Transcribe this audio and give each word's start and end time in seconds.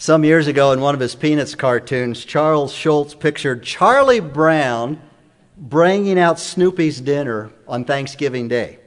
Some 0.00 0.24
years 0.24 0.46
ago, 0.46 0.72
in 0.72 0.80
one 0.80 0.94
of 0.94 1.00
his 1.02 1.14
Peanuts 1.14 1.54
cartoons, 1.54 2.24
Charles 2.24 2.72
Schulz 2.72 3.14
pictured 3.14 3.62
Charlie 3.62 4.20
Brown 4.20 4.98
bringing 5.58 6.18
out 6.18 6.38
Snoopy's 6.38 7.02
dinner 7.02 7.50
on 7.68 7.84
Thanksgiving 7.84 8.48
Day. 8.48 8.78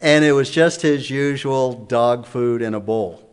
And 0.00 0.24
it 0.24 0.32
was 0.32 0.50
just 0.50 0.82
his 0.82 1.10
usual 1.10 1.74
dog 1.84 2.26
food 2.26 2.60
in 2.60 2.74
a 2.74 2.80
bowl. 2.80 3.24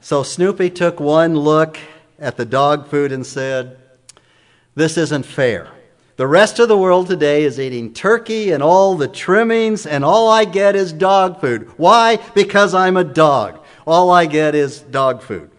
So 0.00 0.24
Snoopy 0.24 0.70
took 0.70 0.98
one 0.98 1.36
look 1.36 1.78
at 2.18 2.36
the 2.36 2.44
dog 2.44 2.88
food 2.88 3.12
and 3.12 3.24
said, 3.24 3.78
This 4.74 4.98
isn't 4.98 5.26
fair. 5.26 5.68
The 6.16 6.26
rest 6.26 6.58
of 6.58 6.66
the 6.66 6.76
world 6.76 7.06
today 7.06 7.44
is 7.44 7.60
eating 7.60 7.94
turkey 7.94 8.50
and 8.50 8.64
all 8.64 8.96
the 8.96 9.06
trimmings, 9.06 9.86
and 9.86 10.04
all 10.04 10.28
I 10.28 10.44
get 10.44 10.74
is 10.74 10.92
dog 10.92 11.40
food. 11.40 11.70
Why? 11.76 12.16
Because 12.34 12.74
I'm 12.74 12.96
a 12.96 13.04
dog. 13.04 13.60
All 13.86 14.10
I 14.10 14.26
get 14.26 14.56
is 14.56 14.80
dog 14.80 15.22
food. 15.22 15.52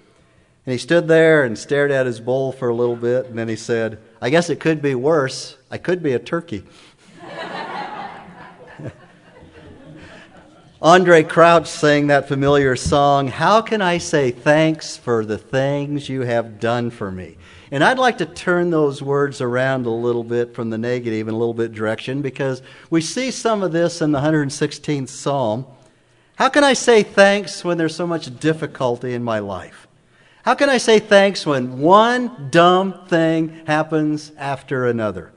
And 0.66 0.72
he 0.72 0.78
stood 0.80 1.08
there 1.08 1.44
and 1.44 1.58
stared 1.58 1.92
at 1.92 2.08
his 2.08 2.20
bowl 2.20 2.52
for 2.52 2.70
a 2.70 2.76
little 2.76 2.96
bit, 2.96 3.28
and 3.28 3.38
then 3.38 3.48
he 3.48 3.56
said, 3.56 4.00
I 4.20 4.32
guess 4.32 4.50
it 4.50 4.60
could 4.60 4.82
be 4.82 4.96
worse. 4.96 5.58
I 5.70 5.78
could 5.78 6.02
be 6.02 6.14
a 6.14 6.20
turkey. 6.20 6.64
Andraé 10.82 11.28
Crouch 11.28 11.68
sang 11.68 12.08
that 12.08 12.28
familiar 12.28 12.76
song, 12.76 13.28
How 13.28 13.62
Can 13.62 13.82
I 13.82 14.00
Say 14.00 14.32
Thanks 14.32 14.98
for 14.98 15.24
the 15.24 15.38
Things 15.38 16.10
You 16.10 16.22
Have 16.22 16.60
Done 16.60 16.90
for 16.90 17.12
Me? 17.12 17.38
And 17.70 17.84
I'd 17.84 18.00
like 18.00 18.18
to 18.20 18.26
turn 18.26 18.72
those 18.72 19.02
words 19.04 19.42
around 19.42 19.86
a 19.86 19.92
little 19.92 20.24
bit 20.24 20.56
from 20.56 20.72
the 20.72 20.78
negative 20.78 21.28
and 21.28 21.36
a 21.36 21.38
little 21.38 21.54
bit 21.54 21.74
direction 21.74 22.22
because 22.22 22.62
we 22.90 23.02
see 23.02 23.30
some 23.32 23.62
of 23.62 23.72
this 23.72 24.02
in 24.02 24.12
the 24.12 24.20
116th 24.20 25.10
Psalm. 25.10 25.66
How 26.36 26.50
can 26.50 26.64
I 26.64 26.74
say 26.74 27.04
thanks 27.04 27.64
when 27.64 27.78
there's 27.78 27.96
so 27.96 28.08
much 28.08 28.40
difficulty 28.40 29.14
in 29.14 29.24
my 29.24 29.40
life? 29.40 29.85
How 30.46 30.54
can 30.54 30.70
I 30.70 30.78
say 30.78 31.00
thanks 31.00 31.44
when 31.44 31.80
one 31.80 32.50
dumb 32.52 33.08
thing 33.08 33.66
happens 33.66 34.32
after 34.38 34.86
another? 34.86 35.32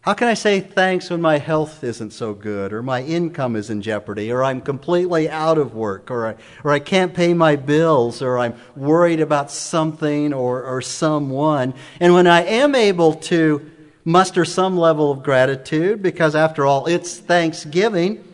How 0.00 0.14
can 0.14 0.26
I 0.26 0.34
say 0.34 0.58
thanks 0.58 1.10
when 1.10 1.20
my 1.20 1.38
health 1.38 1.84
isn't 1.84 2.10
so 2.10 2.34
good, 2.34 2.72
or 2.72 2.82
my 2.82 3.04
income 3.04 3.54
is 3.54 3.70
in 3.70 3.82
jeopardy, 3.82 4.32
or 4.32 4.42
I'm 4.42 4.62
completely 4.62 5.30
out 5.30 5.58
of 5.58 5.76
work, 5.76 6.10
or 6.10 6.26
I, 6.26 6.34
or 6.64 6.72
I 6.72 6.80
can't 6.80 7.14
pay 7.14 7.34
my 7.34 7.54
bills, 7.54 8.20
or 8.20 8.36
I'm 8.36 8.56
worried 8.74 9.20
about 9.20 9.52
something 9.52 10.32
or, 10.32 10.64
or 10.64 10.82
someone? 10.82 11.72
And 12.00 12.12
when 12.12 12.26
I 12.26 12.42
am 12.42 12.74
able 12.74 13.14
to 13.30 13.70
muster 14.04 14.44
some 14.44 14.76
level 14.76 15.12
of 15.12 15.22
gratitude, 15.22 16.02
because 16.02 16.34
after 16.34 16.66
all, 16.66 16.86
it's 16.86 17.16
Thanksgiving, 17.16 18.24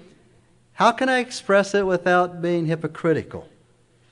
how 0.72 0.92
can 0.92 1.10
I 1.10 1.18
express 1.18 1.74
it 1.74 1.84
without 1.84 2.40
being 2.40 2.64
hypocritical? 2.64 3.46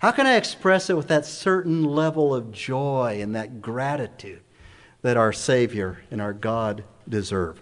How 0.00 0.10
can 0.10 0.26
I 0.26 0.36
express 0.36 0.90
it 0.90 0.96
with 0.96 1.08
that 1.08 1.24
certain 1.24 1.84
level 1.84 2.34
of 2.34 2.52
joy 2.52 3.18
and 3.22 3.34
that 3.34 3.62
gratitude 3.62 4.40
that 5.02 5.16
our 5.16 5.32
Savior 5.32 5.98
and 6.10 6.20
our 6.20 6.32
God 6.32 6.84
deserve. 7.08 7.60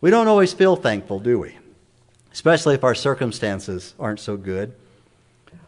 We 0.00 0.10
don't 0.10 0.28
always 0.28 0.52
feel 0.52 0.76
thankful, 0.76 1.20
do 1.20 1.38
we? 1.38 1.56
Especially 2.32 2.74
if 2.74 2.84
our 2.84 2.94
circumstances 2.94 3.94
aren't 3.98 4.20
so 4.20 4.36
good. 4.36 4.74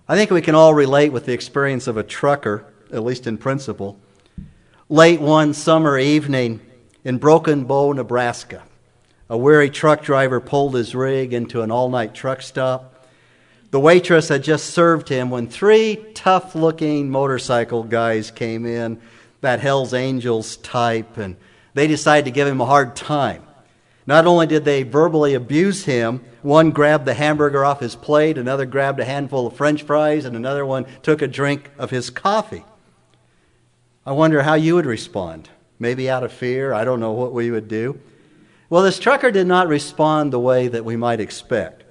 I 0.08 0.16
think 0.16 0.30
we 0.30 0.42
can 0.42 0.54
all 0.54 0.74
relate 0.74 1.12
with 1.12 1.26
the 1.26 1.32
experience 1.32 1.86
of 1.86 1.96
a 1.96 2.02
trucker, 2.02 2.64
at 2.92 3.04
least 3.04 3.26
in 3.26 3.38
principle. 3.38 3.98
Late 4.88 5.20
one 5.20 5.52
summer 5.52 5.98
evening 5.98 6.60
in 7.04 7.18
Broken 7.18 7.64
Bow, 7.64 7.92
Nebraska, 7.92 8.62
a 9.28 9.36
weary 9.36 9.70
truck 9.70 10.02
driver 10.02 10.40
pulled 10.40 10.74
his 10.74 10.94
rig 10.94 11.32
into 11.32 11.62
an 11.62 11.70
all 11.70 11.88
night 11.88 12.14
truck 12.14 12.42
stop. 12.42 12.94
The 13.76 13.80
waitress 13.80 14.30
had 14.30 14.42
just 14.42 14.70
served 14.70 15.10
him 15.10 15.28
when 15.28 15.48
three 15.48 16.02
tough 16.14 16.54
looking 16.54 17.10
motorcycle 17.10 17.82
guys 17.82 18.30
came 18.30 18.64
in, 18.64 18.98
that 19.42 19.60
Hells 19.60 19.92
Angels 19.92 20.56
type, 20.56 21.18
and 21.18 21.36
they 21.74 21.86
decided 21.86 22.24
to 22.24 22.30
give 22.30 22.48
him 22.48 22.62
a 22.62 22.64
hard 22.64 22.96
time. 22.96 23.42
Not 24.06 24.26
only 24.26 24.46
did 24.46 24.64
they 24.64 24.82
verbally 24.82 25.34
abuse 25.34 25.84
him, 25.84 26.24
one 26.40 26.70
grabbed 26.70 27.04
the 27.04 27.12
hamburger 27.12 27.66
off 27.66 27.80
his 27.80 27.96
plate, 27.96 28.38
another 28.38 28.64
grabbed 28.64 28.98
a 28.98 29.04
handful 29.04 29.46
of 29.46 29.56
french 29.56 29.82
fries, 29.82 30.24
and 30.24 30.34
another 30.34 30.64
one 30.64 30.86
took 31.02 31.20
a 31.20 31.28
drink 31.28 31.70
of 31.76 31.90
his 31.90 32.08
coffee. 32.08 32.64
I 34.06 34.12
wonder 34.12 34.40
how 34.40 34.54
you 34.54 34.76
would 34.76 34.86
respond. 34.86 35.50
Maybe 35.78 36.08
out 36.08 36.24
of 36.24 36.32
fear. 36.32 36.72
I 36.72 36.84
don't 36.84 37.00
know 37.00 37.12
what 37.12 37.34
we 37.34 37.50
would 37.50 37.68
do. 37.68 38.00
Well, 38.70 38.82
this 38.82 38.98
trucker 38.98 39.30
did 39.30 39.46
not 39.46 39.68
respond 39.68 40.32
the 40.32 40.40
way 40.40 40.66
that 40.66 40.86
we 40.86 40.96
might 40.96 41.20
expect. 41.20 41.82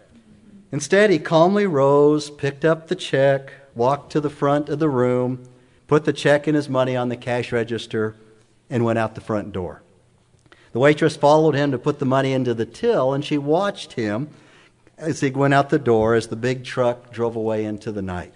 Instead, 0.76 1.10
he 1.10 1.20
calmly 1.20 1.66
rose, 1.66 2.30
picked 2.30 2.66
up 2.66 2.90
the 2.90 2.96
check, 2.96 3.54
walked 3.76 4.12
to 4.12 4.20
the 4.20 4.30
front 4.30 4.68
of 4.68 4.78
the 4.78 4.90
room, 4.90 5.42
put 5.88 6.04
the 6.04 6.12
check 6.12 6.48
and 6.48 6.56
his 6.58 6.68
money 6.68 6.98
on 6.98 7.08
the 7.08 7.16
cash 7.16 7.54
register, 7.54 8.14
and 8.70 8.84
went 8.84 9.00
out 9.00 9.16
the 9.16 9.22
front 9.22 9.54
door. 9.54 9.82
The 10.74 10.80
waitress 10.80 11.16
followed 11.16 11.56
him 11.56 11.72
to 11.72 11.78
put 11.78 12.00
the 12.00 12.06
money 12.06 12.34
into 12.34 12.54
the 12.54 12.66
till, 12.66 13.14
and 13.14 13.24
she 13.24 13.38
watched 13.38 13.94
him 13.94 14.28
as 14.98 15.22
he 15.22 15.30
went 15.30 15.54
out 15.54 15.70
the 15.70 15.80
door 15.80 16.14
as 16.14 16.28
the 16.28 16.36
big 16.36 16.66
truck 16.66 17.10
drove 17.10 17.38
away 17.38 17.64
into 17.64 17.94
the 17.94 18.02
night. 18.02 18.34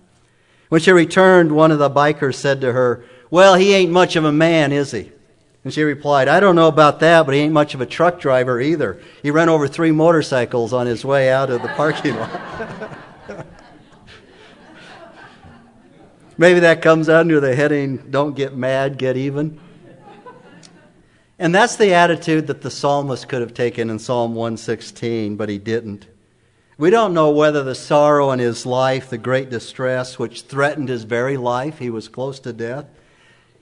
When 0.70 0.80
she 0.80 0.94
returned, 0.94 1.52
one 1.52 1.74
of 1.74 1.80
the 1.80 1.90
bikers 1.90 2.36
said 2.36 2.62
to 2.62 2.72
her, 2.72 3.04
Well, 3.30 3.56
he 3.56 3.74
ain't 3.74 3.92
much 3.92 4.16
of 4.16 4.24
a 4.24 4.32
man, 4.32 4.72
is 4.72 4.92
he? 4.92 5.12
And 5.64 5.74
she 5.74 5.84
replied, 5.84 6.28
I 6.28 6.40
don't 6.40 6.56
know 6.56 6.68
about 6.68 7.02
that, 7.02 7.26
but 7.26 7.36
he 7.36 7.42
ain't 7.42 7.54
much 7.54 7.74
of 7.74 7.82
a 7.82 7.86
truck 7.86 8.20
driver 8.20 8.62
either. 8.62 9.02
He 9.22 9.30
ran 9.30 9.50
over 9.50 9.68
three 9.68 9.92
motorcycles 9.92 10.72
on 10.72 10.88
his 10.88 11.04
way 11.04 11.30
out 11.30 11.50
of 11.50 11.62
the 11.62 11.68
parking 11.70 12.16
lot. 12.16 12.42
Maybe 16.38 16.62
that 16.62 16.82
comes 16.82 17.10
under 17.10 17.42
the 17.42 17.54
heading, 17.54 17.98
Don't 18.10 18.34
get 18.36 18.56
mad, 18.56 18.98
get 18.98 19.18
even. 19.18 19.60
And 21.38 21.54
that's 21.56 21.76
the 21.76 21.94
attitude 21.94 22.48
that 22.48 22.62
the 22.62 22.72
psalmist 22.72 23.28
could 23.28 23.42
have 23.42 23.54
taken 23.54 23.90
in 23.90 24.00
Psalm 24.00 24.36
116, 24.36 25.36
but 25.36 25.50
he 25.50 25.58
didn't. 25.58 26.08
We 26.78 26.90
don't 26.90 27.14
know 27.14 27.32
whether 27.32 27.64
the 27.64 27.76
sorrow 27.76 28.32
in 28.32 28.40
his 28.40 28.66
life, 28.66 29.10
the 29.10 29.18
great 29.18 29.50
distress 29.50 30.18
which 30.18 30.44
threatened 30.44 30.88
his 30.88 31.04
very 31.04 31.36
life, 31.36 31.80
he 31.80 31.90
was 31.90 32.08
close 32.08 32.40
to 32.42 32.54
death. 32.54 32.86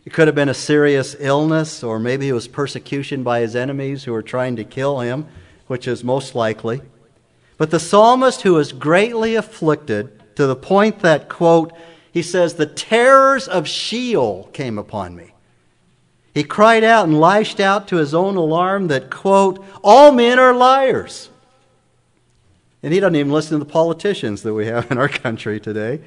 It 0.08 0.14
could 0.14 0.30
have 0.30 0.36
been 0.36 0.48
a 0.48 0.54
serious 0.54 1.18
illness, 1.20 1.84
or 1.84 2.00
maybe 2.00 2.30
it 2.30 2.34
was 2.34 2.48
persecution 2.48 3.24
by 3.24 3.42
his 3.42 3.58
enemies 3.58 4.06
who 4.06 4.14
were 4.14 4.22
trying 4.22 4.56
to 4.56 4.64
kill 4.64 5.02
him, 5.02 5.28
which 5.68 5.86
is 5.86 6.02
most 6.02 6.34
likely. 6.34 6.82
But 7.58 7.72
the 7.72 7.80
psalmist, 7.82 8.44
who 8.44 8.54
was 8.54 8.72
greatly 8.72 9.36
afflicted 9.36 10.34
to 10.38 10.48
the 10.48 10.56
point 10.56 11.00
that, 11.00 11.28
quote, 11.28 11.74
he 12.10 12.22
says, 12.22 12.54
the 12.54 12.66
terrors 12.66 13.50
of 13.50 13.68
Sheol 13.68 14.50
came 14.54 14.78
upon 14.78 15.14
me. 15.14 15.34
He 16.34 16.46
cried 16.46 16.86
out 16.86 17.06
and 17.06 17.20
lashed 17.20 17.60
out 17.60 17.90
to 17.90 17.98
his 17.98 18.14
own 18.14 18.38
alarm 18.38 18.88
that, 18.88 19.12
quote, 19.12 19.62
all 19.84 20.14
men 20.14 20.40
are 20.40 20.54
liars. 20.54 21.30
And 22.84 22.94
he 22.94 23.00
doesn't 23.00 23.16
even 23.16 23.32
listen 23.32 23.60
to 23.60 23.66
the 23.66 23.72
politicians 23.72 24.44
that 24.44 24.54
we 24.54 24.68
have 24.68 24.92
in 24.92 24.98
our 24.98 25.08
country 25.26 25.60
today. 25.60 26.02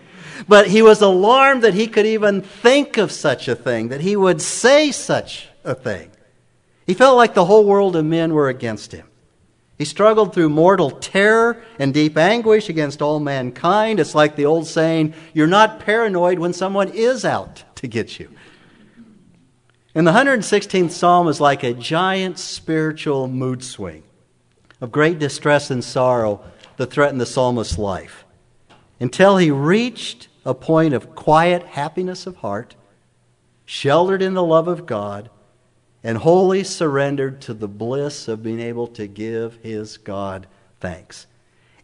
But 0.49 0.69
he 0.69 0.83
was 0.83 1.03
alarmed 1.03 1.63
that 1.63 1.75
he 1.75 1.87
could 1.87 2.07
even 2.07 2.43
think 2.43 2.97
of 2.97 3.11
such 3.11 3.49
a 3.49 3.57
thing, 3.57 3.89
that 3.89 4.01
he 4.01 4.17
would 4.17 4.41
say 4.41 4.93
such 4.93 5.49
a 5.65 5.75
thing. 5.75 6.11
He 6.87 6.95
felt 6.95 7.17
like 7.17 7.35
the 7.35 7.45
whole 7.45 7.65
world 7.65 7.97
of 7.97 8.05
men 8.05 8.33
were 8.35 8.49
against 8.49 8.93
him. 8.93 9.07
He 9.79 9.85
struggled 9.85 10.35
through 10.35 10.51
mortal 10.51 10.91
terror 10.91 11.63
and 11.79 11.95
deep 11.95 12.19
anguish 12.19 12.69
against 12.69 13.01
all 13.01 13.19
mankind. 13.19 13.99
It's 13.99 14.15
like 14.15 14.37
the 14.37 14.45
old 14.45 14.67
saying, 14.67 15.15
you're 15.33 15.47
not 15.47 15.81
paranoid 15.81 16.39
when 16.39 16.53
someone 16.53 16.91
is 16.91 17.25
out 17.25 17.65
to 17.77 17.87
get 17.89 18.19
you. 18.19 18.29
And 19.95 20.07
the 20.07 20.13
116th 20.13 20.91
Psalm 20.91 21.29
is 21.29 21.41
like 21.41 21.63
a 21.63 21.73
giant 21.73 22.39
spiritual 22.39 23.27
mood 23.27 23.65
swing 23.65 24.03
of 24.81 24.93
great 24.93 25.19
distress 25.19 25.71
and 25.71 25.83
sorrow 25.83 26.45
that 26.81 26.91
threatened 26.91 27.21
the 27.21 27.27
psalmist's 27.27 27.77
life 27.77 28.25
until 29.01 29.37
he 29.37 29.51
reached 29.51 30.29
a 30.47 30.55
point 30.55 30.95
of 30.95 31.15
quiet 31.15 31.63
happiness 31.63 32.27
of 32.27 32.37
heart, 32.37 32.75
sheltered 33.67 34.23
in 34.23 34.33
the 34.33 34.43
love 34.43 34.67
of 34.67 34.87
God, 34.87 35.29
and 36.03 36.17
wholly 36.17 36.65
surrendered 36.65 37.39
to 37.43 37.53
the 37.53 37.69
bliss 37.69 38.29
of 38.29 38.43
being 38.43 38.61
able 38.61 38.87
to 38.87 39.07
give 39.07 39.57
his 39.57 39.99
God 39.99 40.47
thanks. 40.81 41.27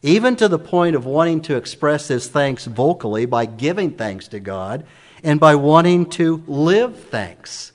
Even 0.00 0.34
to 0.36 0.48
the 0.48 0.58
point 0.58 0.96
of 0.96 1.04
wanting 1.04 1.42
to 1.42 1.56
express 1.56 2.08
his 2.08 2.28
thanks 2.28 2.64
vocally 2.64 3.26
by 3.26 3.44
giving 3.44 3.90
thanks 3.90 4.28
to 4.28 4.40
God 4.40 4.86
and 5.22 5.38
by 5.38 5.56
wanting 5.56 6.08
to 6.12 6.42
live 6.46 6.98
thanks 6.98 7.72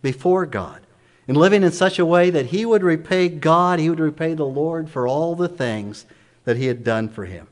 before 0.00 0.46
God 0.46 0.80
and 1.28 1.36
living 1.36 1.64
in 1.64 1.72
such 1.72 1.98
a 1.98 2.06
way 2.06 2.30
that 2.30 2.46
he 2.46 2.64
would 2.64 2.82
repay 2.82 3.28
God, 3.28 3.78
he 3.78 3.90
would 3.90 4.00
repay 4.00 4.32
the 4.32 4.46
Lord 4.46 4.88
for 4.88 5.06
all 5.06 5.36
the 5.36 5.50
things 5.50 6.06
that 6.44 6.56
he 6.56 6.66
had 6.66 6.84
done 6.84 7.08
for 7.08 7.24
him. 7.24 7.48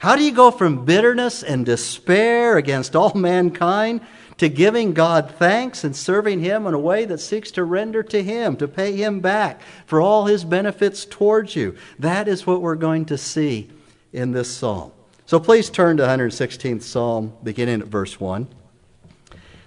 How 0.00 0.16
do 0.16 0.22
you 0.22 0.32
go 0.32 0.50
from 0.50 0.84
bitterness 0.84 1.42
and 1.42 1.64
despair 1.64 2.56
against 2.56 2.94
all 2.94 3.14
mankind 3.14 4.02
to 4.38 4.48
giving 4.48 4.92
God 4.92 5.30
thanks 5.38 5.84
and 5.84 5.94
serving 5.94 6.40
Him 6.40 6.66
in 6.66 6.74
a 6.74 6.78
way 6.78 7.04
that 7.04 7.18
seeks 7.18 7.50
to 7.52 7.64
render 7.64 8.02
to 8.02 8.22
Him, 8.22 8.56
to 8.56 8.68
pay 8.68 8.96
Him 8.96 9.20
back 9.20 9.62
for 9.86 10.00
all 10.00 10.26
His 10.26 10.44
benefits 10.44 11.04
towards 11.04 11.56
you? 11.56 11.76
That 11.98 12.28
is 12.28 12.46
what 12.46 12.60
we're 12.60 12.74
going 12.74 13.06
to 13.06 13.18
see 13.18 13.70
in 14.12 14.32
this 14.32 14.54
psalm. 14.54 14.92
So 15.26 15.40
please 15.40 15.70
turn 15.70 15.96
to 15.96 16.02
116th 16.02 16.82
Psalm, 16.82 17.32
beginning 17.42 17.80
at 17.80 17.86
verse 17.86 18.20
1. 18.20 18.46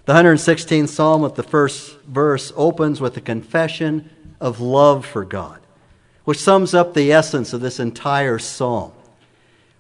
The 0.06 0.14
116th 0.14 0.90
Psalm, 0.90 1.22
with 1.22 1.36
the 1.36 1.44
first 1.44 2.00
verse, 2.02 2.54
opens 2.56 3.02
with 3.02 3.18
a 3.18 3.22
confession 3.22 4.10
of 4.40 4.60
love 4.60 5.06
for 5.06 5.26
God, 5.26 5.60
which 6.28 6.40
sums 6.40 6.74
up 6.74 6.94
the 6.94 7.14
essence 7.14 7.54
of 7.54 7.62
this 7.62 7.80
entire 7.80 8.38
psalm. 8.38 8.92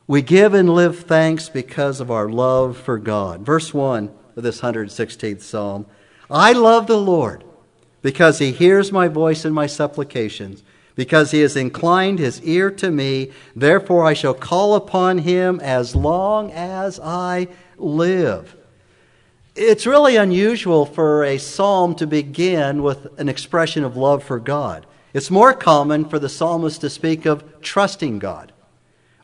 We 0.08 0.22
give 0.22 0.54
and 0.54 0.70
live 0.70 1.00
thanks 1.00 1.50
because 1.50 2.00
of 2.00 2.10
our 2.10 2.30
love 2.30 2.78
for 2.78 2.98
God. 2.98 3.42
Verse 3.42 3.74
1 3.74 4.10
of 4.38 4.44
this 4.44 4.62
116th 4.62 5.42
Psalm 5.42 5.86
I 6.32 6.54
love 6.54 6.88
the 6.88 6.98
Lord 6.98 7.44
because 8.02 8.40
he 8.40 8.54
hears 8.54 8.94
my 8.94 9.10
voice 9.10 9.44
and 9.44 9.54
my 9.54 9.68
supplications, 9.68 10.64
because 10.96 11.32
he 11.32 11.42
has 11.42 11.58
inclined 11.58 12.18
his 12.18 12.42
ear 12.44 12.72
to 12.72 12.92
me. 12.92 13.34
Therefore, 13.54 14.06
I 14.06 14.14
shall 14.14 14.34
call 14.34 14.76
upon 14.76 15.18
him 15.18 15.60
as 15.60 15.98
long 15.98 16.50
as 16.52 16.98
I 17.02 17.50
live. 17.78 18.56
It's 19.54 19.86
really 19.86 20.16
unusual 20.16 20.86
for 20.86 21.26
a 21.26 21.40
psalm 21.40 21.94
to 21.96 22.08
begin 22.08 22.84
with 22.84 23.20
an 23.20 23.28
expression 23.28 23.84
of 23.84 23.98
love 23.98 24.24
for 24.24 24.40
God. 24.40 24.86
It's 25.13 25.31
more 25.31 25.54
common 25.54 26.06
for 26.06 26.19
the 26.19 26.30
psalmist 26.30 26.81
to 26.81 26.89
speak 26.89 27.25
of 27.25 27.62
trusting 27.62 28.19
God, 28.19 28.51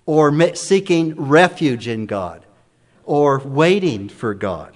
or 0.06 0.56
seeking 0.56 1.16
refuge 1.16 1.88
in 1.88 2.06
God, 2.06 2.46
or 3.04 3.40
waiting 3.40 4.10
for 4.10 4.34
God. 4.34 4.76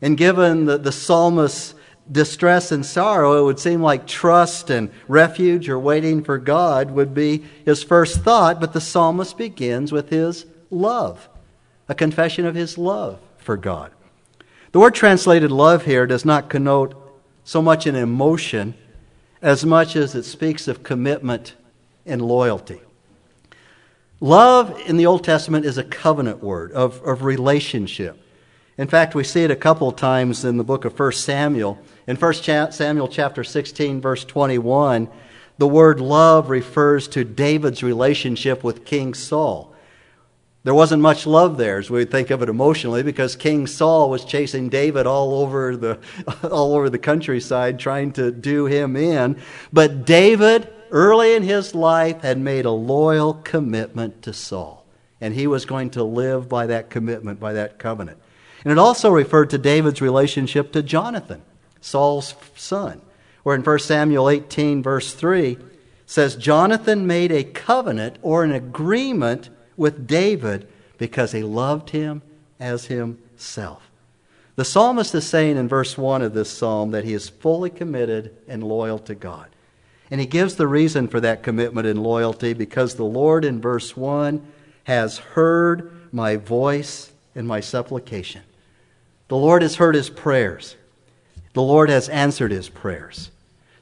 And 0.00 0.16
given 0.16 0.66
the, 0.66 0.78
the 0.78 0.92
psalmist's 0.92 1.74
distress 2.10 2.70
and 2.70 2.84
sorrow, 2.84 3.38
it 3.40 3.44
would 3.44 3.58
seem 3.58 3.80
like 3.80 4.06
trust 4.06 4.70
and 4.70 4.90
refuge 5.08 5.68
or 5.68 5.78
waiting 5.78 6.22
for 6.22 6.38
God 6.38 6.90
would 6.90 7.14
be 7.14 7.44
his 7.64 7.82
first 7.82 8.20
thought, 8.20 8.60
but 8.60 8.72
the 8.72 8.80
psalmist 8.80 9.38
begins 9.38 9.90
with 9.90 10.10
his 10.10 10.46
love, 10.70 11.28
a 11.88 11.94
confession 11.94 12.46
of 12.46 12.54
his 12.54 12.76
love 12.76 13.18
for 13.38 13.56
God. 13.56 13.90
The 14.72 14.80
word 14.80 14.94
translated 14.94 15.50
love 15.50 15.84
here 15.84 16.06
does 16.06 16.24
not 16.24 16.50
connote 16.50 16.94
so 17.44 17.62
much 17.62 17.86
an 17.86 17.94
emotion 17.94 18.74
as 19.44 19.62
much 19.62 19.94
as 19.94 20.14
it 20.14 20.22
speaks 20.22 20.66
of 20.66 20.82
commitment 20.82 21.54
and 22.06 22.22
loyalty. 22.22 22.80
Love 24.18 24.80
in 24.86 24.96
the 24.96 25.04
Old 25.04 25.22
Testament 25.22 25.66
is 25.66 25.76
a 25.76 25.84
covenant 25.84 26.42
word 26.42 26.72
of, 26.72 27.02
of 27.02 27.24
relationship. 27.24 28.18
In 28.78 28.88
fact, 28.88 29.14
we 29.14 29.22
see 29.22 29.44
it 29.44 29.50
a 29.50 29.56
couple 29.56 29.90
of 29.90 29.96
times 29.96 30.46
in 30.46 30.56
the 30.56 30.64
book 30.64 30.86
of 30.86 30.98
1 30.98 31.12
Samuel. 31.12 31.78
In 32.06 32.16
1 32.16 32.72
Samuel 32.72 33.06
chapter 33.06 33.44
16, 33.44 34.00
verse 34.00 34.24
21, 34.24 35.10
the 35.58 35.68
word 35.68 36.00
love 36.00 36.48
refers 36.48 37.06
to 37.08 37.22
David's 37.22 37.82
relationship 37.82 38.64
with 38.64 38.86
King 38.86 39.12
Saul. 39.12 39.73
There 40.64 40.74
wasn't 40.74 41.02
much 41.02 41.26
love 41.26 41.58
there 41.58 41.78
as 41.78 41.90
we 41.90 42.06
think 42.06 42.30
of 42.30 42.42
it 42.42 42.48
emotionally 42.48 43.02
because 43.02 43.36
King 43.36 43.66
Saul 43.66 44.08
was 44.08 44.24
chasing 44.24 44.70
David 44.70 45.06
all 45.06 45.34
over 45.34 45.76
the 45.76 45.98
all 46.50 46.74
over 46.74 46.88
the 46.88 46.98
countryside 46.98 47.78
trying 47.78 48.12
to 48.12 48.32
do 48.32 48.64
him 48.64 48.96
in. 48.96 49.40
But 49.72 50.06
David 50.06 50.68
early 50.90 51.34
in 51.34 51.42
his 51.42 51.74
life 51.74 52.22
had 52.22 52.38
made 52.38 52.64
a 52.64 52.70
loyal 52.70 53.34
commitment 53.34 54.22
to 54.22 54.32
Saul. 54.32 54.86
And 55.20 55.34
he 55.34 55.46
was 55.46 55.66
going 55.66 55.90
to 55.90 56.04
live 56.04 56.48
by 56.48 56.66
that 56.66 56.88
commitment, 56.88 57.40
by 57.40 57.52
that 57.54 57.78
covenant. 57.78 58.18
And 58.64 58.72
it 58.72 58.78
also 58.78 59.10
referred 59.10 59.50
to 59.50 59.58
David's 59.58 60.00
relationship 60.00 60.72
to 60.72 60.82
Jonathan, 60.82 61.42
Saul's 61.80 62.34
son, 62.56 63.02
where 63.42 63.54
in 63.54 63.62
1 63.62 63.78
Samuel 63.80 64.30
18, 64.30 64.82
verse 64.82 65.12
3, 65.12 65.58
says, 66.06 66.36
Jonathan 66.36 67.06
made 67.06 67.32
a 67.32 67.44
covenant 67.44 68.18
or 68.22 68.44
an 68.44 68.52
agreement 68.52 69.50
with 69.76 70.06
David 70.06 70.68
because 70.98 71.32
he 71.32 71.42
loved 71.42 71.90
him 71.90 72.22
as 72.60 72.86
himself. 72.86 73.90
The 74.56 74.64
psalmist 74.64 75.14
is 75.14 75.26
saying 75.26 75.56
in 75.56 75.68
verse 75.68 75.98
1 75.98 76.22
of 76.22 76.34
this 76.34 76.50
psalm 76.50 76.92
that 76.92 77.04
he 77.04 77.12
is 77.12 77.28
fully 77.28 77.70
committed 77.70 78.36
and 78.46 78.62
loyal 78.62 78.98
to 79.00 79.14
God. 79.14 79.48
And 80.10 80.20
he 80.20 80.26
gives 80.26 80.54
the 80.54 80.68
reason 80.68 81.08
for 81.08 81.18
that 81.20 81.42
commitment 81.42 81.86
and 81.88 82.02
loyalty 82.02 82.52
because 82.52 82.94
the 82.94 83.04
Lord 83.04 83.44
in 83.44 83.60
verse 83.60 83.96
1 83.96 84.46
has 84.84 85.18
heard 85.18 85.90
my 86.12 86.36
voice 86.36 87.10
and 87.34 87.48
my 87.48 87.60
supplication. 87.60 88.42
The 89.28 89.36
Lord 89.36 89.62
has 89.62 89.76
heard 89.76 89.94
his 89.94 90.10
prayers. 90.10 90.76
The 91.54 91.62
Lord 91.62 91.88
has 91.88 92.08
answered 92.08 92.52
his 92.52 92.68
prayers. 92.68 93.30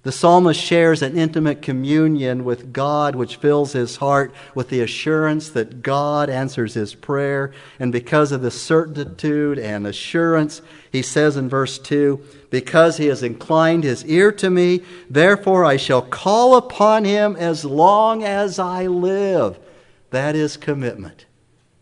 The 0.04 0.10
psalmist 0.10 0.60
shares 0.60 1.00
an 1.00 1.16
intimate 1.16 1.62
communion 1.62 2.44
with 2.44 2.72
God, 2.72 3.14
which 3.14 3.36
fills 3.36 3.72
his 3.72 3.96
heart 3.96 4.34
with 4.52 4.68
the 4.68 4.80
assurance 4.80 5.48
that 5.50 5.80
God 5.80 6.28
answers 6.28 6.74
his 6.74 6.92
prayer. 6.92 7.52
And 7.78 7.92
because 7.92 8.32
of 8.32 8.42
the 8.42 8.50
certitude 8.50 9.60
and 9.60 9.86
assurance, 9.86 10.60
he 10.90 11.02
says 11.02 11.36
in 11.36 11.48
verse 11.48 11.78
2 11.78 12.20
Because 12.50 12.96
he 12.96 13.06
has 13.06 13.22
inclined 13.22 13.84
his 13.84 14.04
ear 14.06 14.32
to 14.32 14.50
me, 14.50 14.82
therefore 15.08 15.64
I 15.64 15.76
shall 15.76 16.02
call 16.02 16.56
upon 16.56 17.04
him 17.04 17.36
as 17.36 17.64
long 17.64 18.24
as 18.24 18.58
I 18.58 18.88
live. 18.88 19.56
That 20.10 20.34
is 20.34 20.56
commitment. 20.56 21.26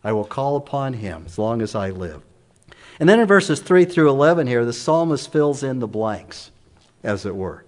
I 0.05 0.13
will 0.13 0.27
call 0.27 0.57
upon 0.57 0.93
him 0.93 1.25
as 1.25 1.39
long 1.39 1.63
as 1.63 1.75
I 1.75 1.89
live. 1.89 2.23
And 2.99 3.09
then 3.09 3.19
in 3.19 3.27
verses 3.27 3.61
3 3.61 3.87
through 3.87 4.11
11 4.11 4.47
here, 4.47 4.67
the 4.67 4.75
psalmist 4.75 5.33
fills 5.33 5.63
in 5.63 5.79
the 5.79 5.89
blanks, 5.89 6.51
as 7.03 7.25
it 7.25 7.35
were. 7.35 7.65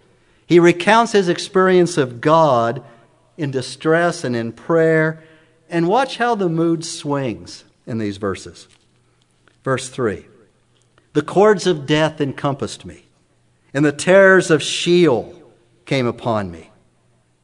He 0.53 0.59
recounts 0.59 1.13
his 1.13 1.31
experience 1.31 1.97
of 1.97 2.21
God 2.21 2.85
in 3.39 3.51
distress 3.51 4.23
and 4.23 4.37
in 4.37 4.53
prayer. 4.53 5.25
And 5.71 5.89
watch 5.89 6.19
how 6.19 6.35
the 6.35 6.51
mood 6.51 6.85
swings 6.85 7.65
in 7.87 7.97
these 7.97 8.19
verses. 8.19 8.69
Verse 9.65 9.89
3 9.89 10.27
The 11.15 11.23
cords 11.23 11.67
of 11.67 11.87
death 11.87 12.21
encompassed 12.21 12.85
me, 12.85 13.07
and 13.73 13.83
the 13.83 13.93
terrors 13.93 14.51
of 14.51 14.63
Sheol 14.63 15.35
came 15.87 16.07
upon 16.07 16.51
me. 16.51 16.71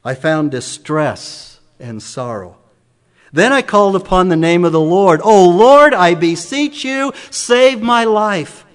I 0.04 0.14
found 0.14 0.50
distress 0.50 1.60
and 1.80 2.02
sorrow. 2.02 2.58
Then 3.32 3.54
I 3.54 3.62
called 3.62 3.96
upon 3.96 4.28
the 4.28 4.36
name 4.36 4.66
of 4.66 4.72
the 4.72 4.80
Lord. 4.80 5.22
O 5.24 5.48
Lord, 5.48 5.94
I 5.94 6.12
beseech 6.14 6.84
you, 6.84 7.14
save 7.30 7.80
my 7.80 8.04
life. 8.04 8.66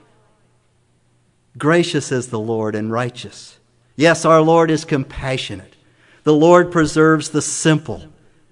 Gracious 1.55 2.11
is 2.11 2.29
the 2.29 2.39
Lord 2.39 2.73
and 2.73 2.91
righteous. 2.91 3.59
Yes, 3.95 4.25
our 4.25 4.41
Lord 4.41 4.71
is 4.71 4.85
compassionate. 4.85 5.75
The 6.23 6.33
Lord 6.33 6.71
preserves 6.71 7.29
the 7.29 7.41
simple. 7.41 8.03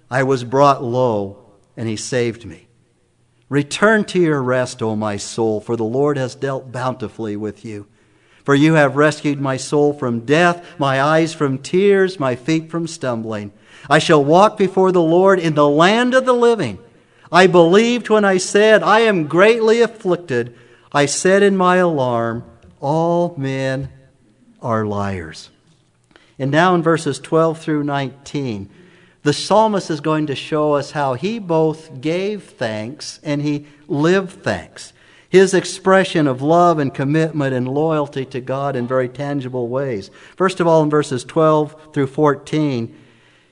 I 0.09 0.23
was 0.23 0.43
brought 0.43 0.83
low, 0.83 1.53
and 1.75 1.87
he 1.87 1.95
saved 1.95 2.45
me. 2.45 2.67
Return 3.49 4.05
to 4.05 4.19
your 4.19 4.41
rest, 4.41 4.81
O 4.81 4.95
my 4.95 5.17
soul, 5.17 5.59
for 5.59 5.75
the 5.75 5.83
Lord 5.83 6.17
has 6.17 6.35
dealt 6.35 6.71
bountifully 6.71 7.35
with 7.35 7.65
you. 7.65 7.87
For 8.43 8.55
you 8.55 8.73
have 8.75 8.95
rescued 8.95 9.39
my 9.39 9.57
soul 9.57 9.93
from 9.93 10.21
death, 10.21 10.79
my 10.79 11.01
eyes 11.01 11.33
from 11.33 11.59
tears, 11.59 12.19
my 12.19 12.35
feet 12.35 12.69
from 12.69 12.87
stumbling. 12.87 13.51
I 13.89 13.99
shall 13.99 14.23
walk 14.23 14.57
before 14.57 14.91
the 14.91 15.01
Lord 15.01 15.39
in 15.39 15.55
the 15.55 15.67
land 15.67 16.13
of 16.13 16.25
the 16.25 16.33
living. 16.33 16.79
I 17.31 17.47
believed 17.47 18.09
when 18.09 18.25
I 18.25 18.37
said, 18.37 18.83
I 18.83 19.01
am 19.01 19.27
greatly 19.27 19.81
afflicted. 19.81 20.55
I 20.91 21.05
said 21.05 21.43
in 21.43 21.55
my 21.55 21.77
alarm, 21.77 22.43
All 22.79 23.35
men 23.37 23.89
are 24.61 24.85
liars. 24.85 25.49
And 26.37 26.51
now 26.51 26.75
in 26.75 26.81
verses 26.81 27.19
12 27.19 27.59
through 27.59 27.83
19, 27.83 28.69
the 29.23 29.33
psalmist 29.33 29.89
is 29.91 30.01
going 30.01 30.27
to 30.27 30.35
show 30.35 30.73
us 30.73 30.91
how 30.91 31.13
he 31.13 31.37
both 31.37 32.01
gave 32.01 32.43
thanks 32.43 33.19
and 33.23 33.41
he 33.41 33.67
lived 33.87 34.43
thanks. 34.43 34.93
His 35.29 35.53
expression 35.53 36.27
of 36.27 36.41
love 36.41 36.79
and 36.79 36.93
commitment 36.93 37.53
and 37.53 37.67
loyalty 37.67 38.25
to 38.25 38.41
God 38.41 38.75
in 38.75 38.87
very 38.87 39.07
tangible 39.07 39.67
ways. 39.67 40.09
First 40.35 40.59
of 40.59 40.67
all, 40.67 40.83
in 40.83 40.89
verses 40.89 41.23
12 41.23 41.93
through 41.93 42.07
14, 42.07 42.93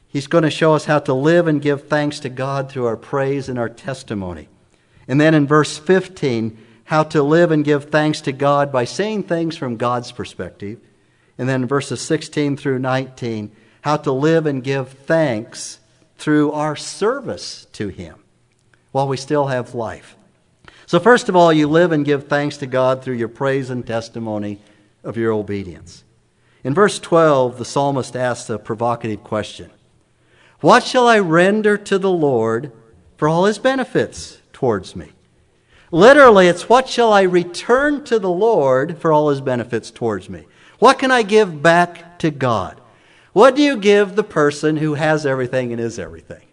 he's 0.08 0.28
going 0.28 0.44
to 0.44 0.50
show 0.50 0.74
us 0.74 0.86
how 0.86 1.00
to 1.00 1.14
live 1.14 1.48
and 1.48 1.62
give 1.62 1.88
thanks 1.88 2.20
to 2.22 2.30
God 2.30 2.70
through 2.70 2.86
our 2.86 2.98
praise 2.98 3.48
and 3.48 3.60
our 3.60 3.70
testimony. 3.70 4.50
And 5.08 5.22
then 5.22 5.34
in 5.34 5.48
verse 5.48 5.78
15, 5.78 6.58
how 6.86 7.04
to 7.04 7.22
live 7.22 7.52
and 7.52 7.64
give 7.64 7.92
thanks 7.92 8.20
to 8.22 8.32
God 8.32 8.72
by 8.72 8.84
saying 8.84 9.24
things 9.24 9.56
from 9.56 9.78
God's 9.78 10.12
perspective. 10.12 10.80
And 11.40 11.48
then 11.48 11.66
verses 11.66 12.02
16 12.02 12.58
through 12.58 12.80
19, 12.80 13.52
how 13.82 13.98
to 13.98 14.12
live 14.12 14.46
and 14.46 14.64
give 14.64 14.90
thanks 14.90 15.80
through 16.18 16.52
our 16.52 16.76
service 16.76 17.66
to 17.74 17.88
Him 17.88 18.16
while 18.92 19.08
we 19.08 19.16
still 19.18 19.48
have 19.48 19.74
life. 19.74 20.18
So, 20.86 21.00
first 21.00 21.30
of 21.30 21.36
all, 21.36 21.54
you 21.54 21.68
live 21.68 21.94
and 21.94 22.04
give 22.04 22.28
thanks 22.28 22.58
to 22.58 22.68
God 22.68 23.02
through 23.02 23.16
your 23.16 23.30
praise 23.30 23.70
and 23.70 23.88
testimony 23.88 24.60
of 25.04 25.16
your 25.16 25.32
obedience. 25.32 26.04
In 26.64 26.74
verse 26.74 27.00
12, 27.00 27.58
the 27.58 27.66
psalmist 27.66 28.18
asks 28.18 28.50
a 28.50 28.60
provocative 28.60 29.24
question 29.24 29.72
What 30.60 30.84
shall 30.84 31.08
I 31.08 31.20
render 31.20 31.78
to 31.78 31.98
the 31.98 32.12
Lord 32.12 32.74
for 33.16 33.30
all 33.30 33.46
his 33.46 33.60
benefits 33.60 34.42
towards 34.52 34.94
me? 34.94 35.14
Literally, 35.90 36.48
it's 36.48 36.68
what 36.68 36.90
shall 36.90 37.14
I 37.14 37.22
return 37.22 38.04
to 38.06 38.20
the 38.20 38.30
Lord 38.30 38.98
for 38.98 39.14
all 39.14 39.30
his 39.30 39.42
benefits 39.42 39.90
towards 39.90 40.30
me? 40.30 40.46
What 40.80 41.00
can 41.00 41.12
I 41.12 41.24
give 41.24 41.62
back 41.62 42.20
to 42.20 42.32
God? 42.32 42.80
What 43.34 43.56
do 43.56 43.62
you 43.62 43.78
give 43.78 44.16
the 44.16 44.24
person 44.24 44.78
who 44.78 44.96
has 44.96 45.26
everything 45.26 45.72
and 45.72 45.80
is 45.80 46.00
everything? 46.00 46.46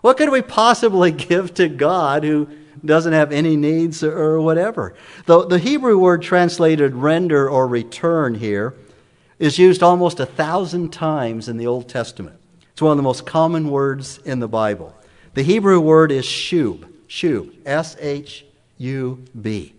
What 0.00 0.16
could 0.16 0.30
we 0.30 0.42
possibly 0.42 1.10
give 1.12 1.52
to 1.54 1.68
God 1.68 2.24
who 2.24 2.48
doesn't 2.84 3.12
have 3.12 3.32
any 3.32 3.56
needs 3.56 4.02
or 4.02 4.40
whatever. 4.40 4.94
The, 5.26 5.46
the 5.46 5.58
Hebrew 5.58 5.98
word 5.98 6.22
translated 6.22 6.94
render 6.94 7.48
or 7.48 7.66
return 7.66 8.34
here 8.34 8.74
is 9.38 9.58
used 9.58 9.82
almost 9.82 10.20
a 10.20 10.26
thousand 10.26 10.92
times 10.92 11.48
in 11.48 11.56
the 11.56 11.66
Old 11.66 11.88
Testament. 11.88 12.36
It's 12.72 12.82
one 12.82 12.92
of 12.92 12.96
the 12.96 13.02
most 13.02 13.26
common 13.26 13.70
words 13.70 14.18
in 14.18 14.40
the 14.40 14.48
Bible. 14.48 14.94
The 15.34 15.42
Hebrew 15.42 15.80
word 15.80 16.12
is 16.12 16.24
shub, 16.24 16.88
shub, 17.08 17.54
S 17.66 17.96
H 18.00 18.44
U 18.78 19.24
B. 19.40 19.74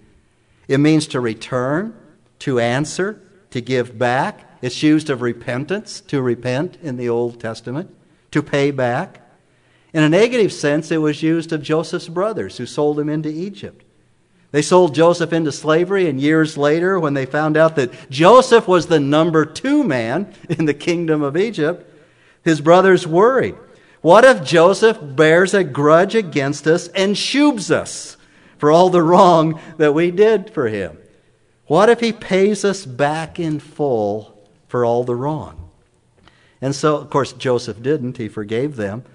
It 0.67 0.79
means 0.79 1.07
to 1.07 1.19
return, 1.19 1.95
to 2.39 2.59
answer, 2.59 3.21
to 3.51 3.61
give 3.61 3.97
back. 3.97 4.57
It's 4.61 4.83
used 4.83 5.09
of 5.09 5.21
repentance, 5.21 6.01
to 6.01 6.21
repent 6.21 6.77
in 6.81 6.97
the 6.97 7.09
Old 7.09 7.39
Testament, 7.39 7.93
to 8.31 8.41
pay 8.41 8.71
back. 8.71 9.21
In 9.93 10.03
a 10.03 10.09
negative 10.09 10.53
sense, 10.53 10.91
it 10.91 10.97
was 10.97 11.23
used 11.23 11.51
of 11.51 11.61
Joseph's 11.61 12.07
brothers 12.07 12.57
who 12.57 12.65
sold 12.65 12.99
him 12.99 13.09
into 13.09 13.29
Egypt. 13.29 13.83
They 14.51 14.61
sold 14.61 14.95
Joseph 14.95 15.31
into 15.31 15.51
slavery, 15.51 16.07
and 16.07 16.19
years 16.19 16.57
later, 16.57 16.99
when 16.99 17.13
they 17.13 17.25
found 17.25 17.55
out 17.55 17.75
that 17.77 18.09
Joseph 18.09 18.67
was 18.67 18.87
the 18.87 18.99
number 18.99 19.45
two 19.45 19.83
man 19.83 20.33
in 20.49 20.65
the 20.65 20.73
kingdom 20.73 21.21
of 21.21 21.37
Egypt, 21.37 21.87
his 22.43 22.61
brothers 22.61 23.07
worried. 23.07 23.55
What 24.01 24.25
if 24.25 24.43
Joseph 24.43 24.97
bears 25.01 25.53
a 25.53 25.63
grudge 25.63 26.15
against 26.15 26.67
us 26.67 26.87
and 26.89 27.15
shubs 27.15 27.69
us 27.69 28.17
for 28.57 28.71
all 28.71 28.89
the 28.89 29.03
wrong 29.03 29.59
that 29.77 29.93
we 29.93 30.11
did 30.11 30.53
for 30.53 30.67
him? 30.67 30.97
What 31.71 31.87
if 31.87 32.01
he 32.01 32.11
pays 32.11 32.65
us 32.65 32.85
back 32.85 33.39
in 33.39 33.61
full 33.61 34.37
for 34.67 34.83
all 34.83 35.05
the 35.05 35.15
wrong? 35.15 35.69
And 36.59 36.75
so, 36.75 36.97
of 36.97 37.09
course, 37.09 37.31
Joseph 37.31 37.81
didn't. 37.81 38.17
He 38.17 38.27
forgave 38.27 38.75
them. 38.75 39.05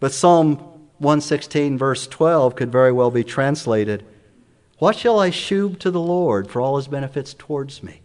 But 0.00 0.12
Psalm 0.12 0.54
116, 1.00 1.76
verse 1.76 2.06
12, 2.06 2.56
could 2.56 2.72
very 2.72 2.92
well 2.92 3.10
be 3.10 3.24
translated 3.24 4.06
what 4.78 4.96
shall 4.96 5.20
I 5.20 5.28
shew 5.28 5.74
to 5.80 5.90
the 5.90 6.00
Lord 6.00 6.50
for 6.50 6.62
all 6.62 6.78
his 6.78 6.88
benefits 6.88 7.34
towards 7.34 7.82
me? 7.82 8.00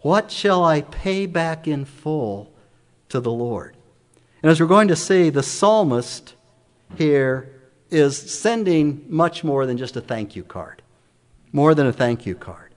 What 0.00 0.32
shall 0.32 0.64
I 0.64 0.80
pay 0.80 1.26
back 1.26 1.68
in 1.68 1.84
full 1.84 2.50
to 3.08 3.20
the 3.20 3.30
Lord? 3.30 3.76
And 4.42 4.50
as 4.50 4.60
we're 4.60 4.66
going 4.66 4.88
to 4.88 4.96
see, 4.96 5.30
the 5.30 5.44
psalmist 5.44 6.34
here 6.96 7.54
is 7.88 8.18
sending 8.18 9.04
much 9.06 9.44
more 9.44 9.64
than 9.64 9.78
just 9.78 9.96
a 9.96 10.00
thank 10.00 10.34
you 10.34 10.42
card. 10.42 10.82
More 11.52 11.76
than 11.76 11.86
a 11.86 11.92
thank 11.92 12.26
you 12.26 12.34
card. 12.34 12.67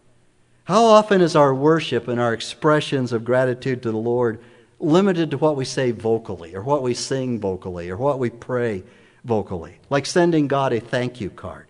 How 0.71 0.85
often 0.85 1.19
is 1.19 1.35
our 1.35 1.53
worship 1.53 2.07
and 2.07 2.17
our 2.17 2.33
expressions 2.33 3.11
of 3.11 3.25
gratitude 3.25 3.83
to 3.83 3.91
the 3.91 3.97
Lord 3.97 4.41
limited 4.79 5.31
to 5.31 5.37
what 5.37 5.57
we 5.57 5.65
say 5.65 5.91
vocally, 5.91 6.55
or 6.55 6.63
what 6.63 6.81
we 6.81 6.93
sing 6.93 7.41
vocally, 7.41 7.89
or 7.89 7.97
what 7.97 8.19
we 8.19 8.29
pray 8.29 8.83
vocally? 9.25 9.79
Like 9.89 10.05
sending 10.05 10.47
God 10.47 10.71
a 10.71 10.79
thank 10.79 11.19
you 11.19 11.29
card. 11.29 11.67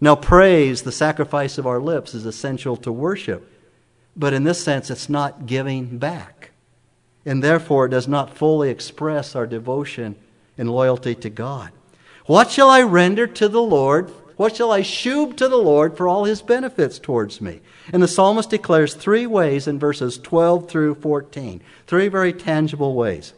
Now, 0.00 0.16
praise, 0.16 0.80
the 0.80 0.92
sacrifice 0.92 1.58
of 1.58 1.66
our 1.66 1.78
lips, 1.78 2.14
is 2.14 2.24
essential 2.24 2.78
to 2.78 2.90
worship. 2.90 3.52
But 4.16 4.32
in 4.32 4.44
this 4.44 4.64
sense, 4.64 4.88
it's 4.88 5.10
not 5.10 5.44
giving 5.44 5.98
back. 5.98 6.52
And 7.26 7.44
therefore, 7.44 7.84
it 7.84 7.90
does 7.90 8.08
not 8.08 8.34
fully 8.34 8.70
express 8.70 9.36
our 9.36 9.46
devotion 9.46 10.16
and 10.56 10.70
loyalty 10.70 11.14
to 11.16 11.28
God. 11.28 11.70
What 12.24 12.50
shall 12.50 12.70
I 12.70 12.80
render 12.80 13.26
to 13.26 13.46
the 13.50 13.60
Lord? 13.60 14.10
What 14.38 14.54
shall 14.54 14.70
I 14.70 14.82
shub 14.82 15.36
to 15.38 15.48
the 15.48 15.56
Lord 15.56 15.96
for 15.96 16.06
all 16.06 16.22
his 16.22 16.42
benefits 16.42 17.00
towards 17.00 17.40
me? 17.40 17.60
And 17.92 18.00
the 18.00 18.06
psalmist 18.06 18.48
declares 18.48 18.94
three 18.94 19.26
ways 19.26 19.66
in 19.66 19.80
verses 19.80 20.16
12 20.16 20.68
through 20.68 20.94
14. 20.94 21.60
Three 21.88 22.06
very 22.06 22.32
tangible 22.32 22.94
ways. 22.94 23.34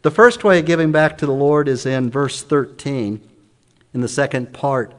The 0.00 0.10
first 0.10 0.44
way 0.44 0.58
of 0.58 0.64
giving 0.64 0.90
back 0.90 1.18
to 1.18 1.26
the 1.26 1.32
Lord 1.32 1.68
is 1.68 1.84
in 1.84 2.08
verse 2.08 2.42
13, 2.42 3.20
in 3.92 4.00
the 4.00 4.08
second 4.08 4.54
part 4.54 4.94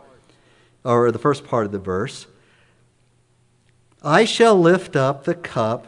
or 0.84 1.12
the 1.12 1.18
first 1.18 1.44
part 1.46 1.66
of 1.66 1.72
the 1.72 1.80
verse, 1.80 2.28
I 4.04 4.26
shall 4.26 4.56
lift 4.56 4.96
up 4.96 5.24
the 5.24 5.34
cup 5.34 5.88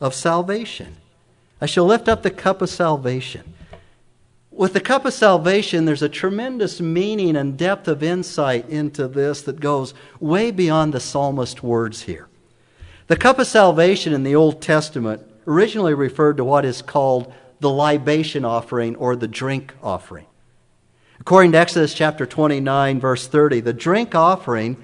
of 0.00 0.14
salvation. 0.14 0.96
I 1.60 1.66
shall 1.66 1.86
lift 1.86 2.08
up 2.08 2.22
the 2.22 2.30
cup 2.30 2.62
of 2.62 2.70
salvation. 2.70 3.52
With 4.54 4.74
the 4.74 4.80
cup 4.80 5.06
of 5.06 5.14
salvation, 5.14 5.86
there's 5.86 6.02
a 6.02 6.10
tremendous 6.10 6.78
meaning 6.78 7.36
and 7.36 7.56
depth 7.56 7.88
of 7.88 8.02
insight 8.02 8.68
into 8.68 9.08
this 9.08 9.40
that 9.42 9.60
goes 9.60 9.94
way 10.20 10.50
beyond 10.50 10.92
the 10.92 11.00
psalmist's 11.00 11.62
words 11.62 12.02
here. 12.02 12.28
The 13.06 13.16
cup 13.16 13.38
of 13.38 13.46
salvation 13.46 14.12
in 14.12 14.24
the 14.24 14.36
Old 14.36 14.60
Testament 14.60 15.22
originally 15.46 15.94
referred 15.94 16.36
to 16.36 16.44
what 16.44 16.66
is 16.66 16.82
called 16.82 17.32
the 17.60 17.70
libation 17.70 18.44
offering 18.44 18.94
or 18.96 19.16
the 19.16 19.26
drink 19.26 19.72
offering. 19.82 20.26
According 21.18 21.52
to 21.52 21.58
Exodus 21.58 21.94
chapter 21.94 22.26
29, 22.26 23.00
verse 23.00 23.26
30, 23.26 23.60
the 23.60 23.72
drink 23.72 24.14
offering 24.14 24.76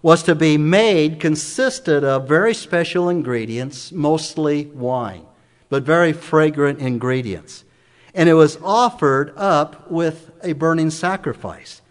was 0.00 0.22
to 0.22 0.36
be 0.36 0.56
made 0.56 1.18
consisted 1.18 2.04
of 2.04 2.28
very 2.28 2.54
special 2.54 3.08
ingredients, 3.08 3.90
mostly 3.90 4.66
wine, 4.66 5.26
but 5.68 5.82
very 5.82 6.12
fragrant 6.12 6.78
ingredients. 6.78 7.64
And 8.14 8.28
it 8.28 8.34
was 8.34 8.58
offered 8.62 9.32
up 9.36 9.90
with 9.90 10.30
a 10.42 10.52
burning 10.52 10.90
sacrifice. 10.90 11.82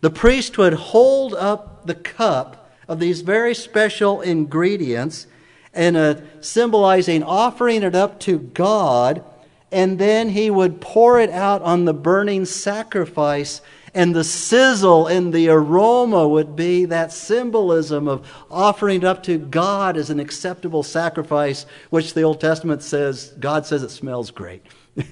The 0.00 0.10
priest 0.10 0.58
would 0.58 0.74
hold 0.74 1.34
up 1.34 1.86
the 1.86 1.94
cup 1.94 2.70
of 2.86 3.00
these 3.00 3.20
very 3.20 3.54
special 3.54 4.20
ingredients 4.20 5.26
and 5.74 5.96
uh, 5.96 6.16
symbolizing 6.40 7.22
offering 7.22 7.82
it 7.82 7.94
up 7.94 8.18
to 8.20 8.38
God 8.38 9.24
and 9.70 9.98
then 9.98 10.30
he 10.30 10.50
would 10.50 10.80
pour 10.80 11.20
it 11.20 11.30
out 11.30 11.62
on 11.62 11.84
the 11.84 11.92
burning 11.92 12.44
sacrifice 12.44 13.60
and 13.94 14.14
the 14.14 14.24
sizzle 14.24 15.06
and 15.06 15.32
the 15.32 15.48
aroma 15.48 16.26
would 16.26 16.54
be 16.54 16.84
that 16.86 17.12
symbolism 17.12 18.06
of 18.06 18.26
offering 18.50 18.98
it 18.98 19.04
up 19.04 19.22
to 19.24 19.38
God 19.38 19.96
as 19.96 20.10
an 20.10 20.20
acceptable 20.20 20.82
sacrifice, 20.82 21.66
which 21.90 22.14
the 22.14 22.22
Old 22.22 22.40
Testament 22.40 22.82
says, 22.82 23.34
God 23.38 23.66
says 23.66 23.82
it 23.82 23.90
smells 23.90 24.30
great. 24.30 24.62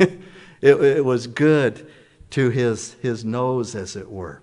it, 0.66 0.82
it, 0.82 1.04
was 1.04 1.26
good 1.26 1.87
to 2.30 2.50
his, 2.50 2.94
his 2.94 3.25
nose, 3.25 3.75
as 3.75 3.94
it 3.94 4.11
were. 4.11 4.42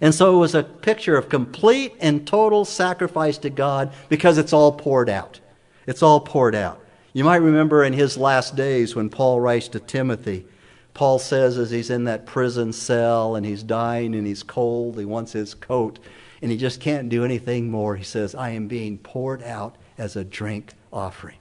And 0.00 0.14
so 0.14 0.34
it 0.34 0.38
was 0.38 0.54
a 0.54 0.62
picture 0.62 1.16
of 1.16 1.28
complete 1.28 1.94
and 2.00 2.26
total 2.26 2.64
sacrifice 2.64 3.38
to 3.38 3.50
God 3.50 3.92
because 4.08 4.38
it's 4.38 4.52
all 4.52 4.72
poured 4.72 5.10
out. 5.10 5.40
It's 5.86 6.02
all 6.02 6.20
poured 6.20 6.54
out. 6.54 6.80
You 7.12 7.24
might 7.24 7.36
remember 7.36 7.84
in 7.84 7.92
his 7.92 8.16
last 8.16 8.56
days 8.56 8.96
when 8.96 9.10
Paul 9.10 9.40
writes 9.40 9.68
to 9.68 9.80
Timothy, 9.80 10.46
Paul 10.94 11.18
says 11.18 11.58
as 11.58 11.70
he's 11.70 11.90
in 11.90 12.04
that 12.04 12.26
prison 12.26 12.72
cell 12.72 13.36
and 13.36 13.44
he's 13.44 13.62
dying 13.62 14.14
and 14.14 14.26
he's 14.26 14.42
cold, 14.42 14.98
he 14.98 15.04
wants 15.04 15.32
his 15.32 15.54
coat, 15.54 15.98
and 16.40 16.50
he 16.50 16.56
just 16.56 16.80
can't 16.80 17.08
do 17.08 17.24
anything 17.24 17.70
more. 17.70 17.96
He 17.96 18.04
says, 18.04 18.34
I 18.34 18.50
am 18.50 18.68
being 18.68 18.98
poured 18.98 19.42
out 19.42 19.76
as 19.98 20.16
a 20.16 20.24
drink 20.24 20.72
offering. 20.92 21.36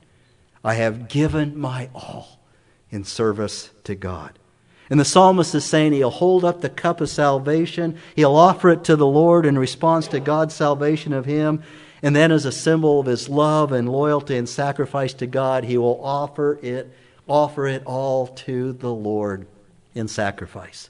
I 0.63 0.75
have 0.75 1.07
given 1.07 1.57
my 1.57 1.89
all 1.95 2.40
in 2.91 3.03
service 3.03 3.69
to 3.85 3.95
God. 3.95 4.37
And 4.89 4.99
the 4.99 5.05
psalmist 5.05 5.55
is 5.55 5.63
saying 5.63 5.93
he'll 5.93 6.09
hold 6.09 6.43
up 6.43 6.61
the 6.61 6.69
cup 6.69 6.99
of 6.99 7.09
salvation, 7.09 7.97
he'll 8.15 8.35
offer 8.35 8.69
it 8.69 8.83
to 8.83 8.95
the 8.95 9.07
Lord 9.07 9.45
in 9.45 9.57
response 9.57 10.07
to 10.09 10.19
God's 10.19 10.53
salvation 10.53 11.13
of 11.13 11.25
him, 11.25 11.63
and 12.03 12.15
then, 12.15 12.31
as 12.31 12.45
a 12.45 12.51
symbol 12.51 12.99
of 12.99 13.05
his 13.05 13.29
love 13.29 13.71
and 13.71 13.87
loyalty 13.87 14.35
and 14.35 14.49
sacrifice 14.49 15.13
to 15.15 15.27
God, 15.27 15.63
he 15.63 15.77
will 15.77 16.03
offer 16.03 16.57
it, 16.63 16.91
offer 17.27 17.67
it 17.67 17.83
all 17.85 18.27
to 18.27 18.73
the 18.73 18.91
Lord 18.91 19.45
in 19.93 20.07
sacrifice. 20.07 20.89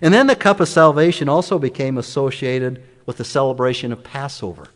And 0.00 0.14
then 0.14 0.28
the 0.28 0.36
cup 0.36 0.60
of 0.60 0.68
salvation 0.68 1.28
also 1.28 1.58
became 1.58 1.98
associated 1.98 2.82
with 3.04 3.18
the 3.18 3.24
celebration 3.24 3.92
of 3.92 4.02
Passover. 4.02 4.68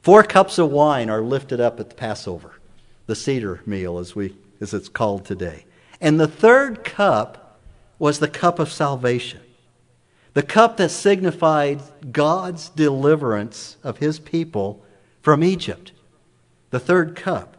Four 0.00 0.24
cups 0.24 0.58
of 0.58 0.72
wine 0.72 1.08
are 1.08 1.22
lifted 1.22 1.60
up 1.60 1.78
at 1.78 1.88
the 1.88 1.94
Passover, 1.94 2.54
the 3.06 3.14
Seder 3.14 3.60
meal, 3.64 3.98
as, 3.98 4.16
we, 4.16 4.34
as 4.62 4.72
it's 4.72 4.88
called 4.88 5.24
today. 5.24 5.66
And 6.00 6.18
the 6.18 6.28
third 6.28 6.84
cup 6.84 7.60
was 7.98 8.18
the 8.18 8.28
cup 8.28 8.58
of 8.58 8.72
salvation 8.72 9.40
the 10.34 10.42
cup 10.42 10.78
that 10.78 10.90
signified 10.90 11.82
God's 12.10 12.70
deliverance 12.70 13.76
of 13.82 13.98
his 13.98 14.18
people 14.18 14.82
from 15.20 15.44
Egypt. 15.44 15.92
The 16.70 16.80
third 16.80 17.14
cup. 17.14 17.56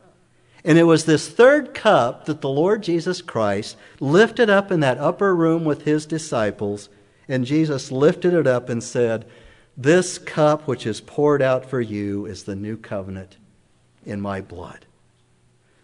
And 0.65 0.77
it 0.77 0.83
was 0.83 1.05
this 1.05 1.29
third 1.29 1.73
cup 1.73 2.25
that 2.25 2.41
the 2.41 2.49
Lord 2.49 2.81
Jesus 2.81 3.21
Christ 3.21 3.77
lifted 3.99 4.49
up 4.49 4.71
in 4.71 4.79
that 4.79 4.97
upper 4.97 5.35
room 5.35 5.65
with 5.65 5.83
his 5.83 6.05
disciples, 6.05 6.89
and 7.27 7.45
Jesus 7.45 7.91
lifted 7.91 8.33
it 8.33 8.47
up 8.47 8.69
and 8.69 8.81
said, 8.81 9.25
This 9.77 10.17
cup 10.17 10.67
which 10.67 10.87
is 10.87 11.01
poured 11.01 11.41
out 11.41 11.69
for 11.69 11.81
you 11.81 12.25
is 12.25 12.43
the 12.43 12.55
new 12.55 12.77
covenant 12.77 13.37
in 14.05 14.19
my 14.19 14.41
blood. 14.41 14.85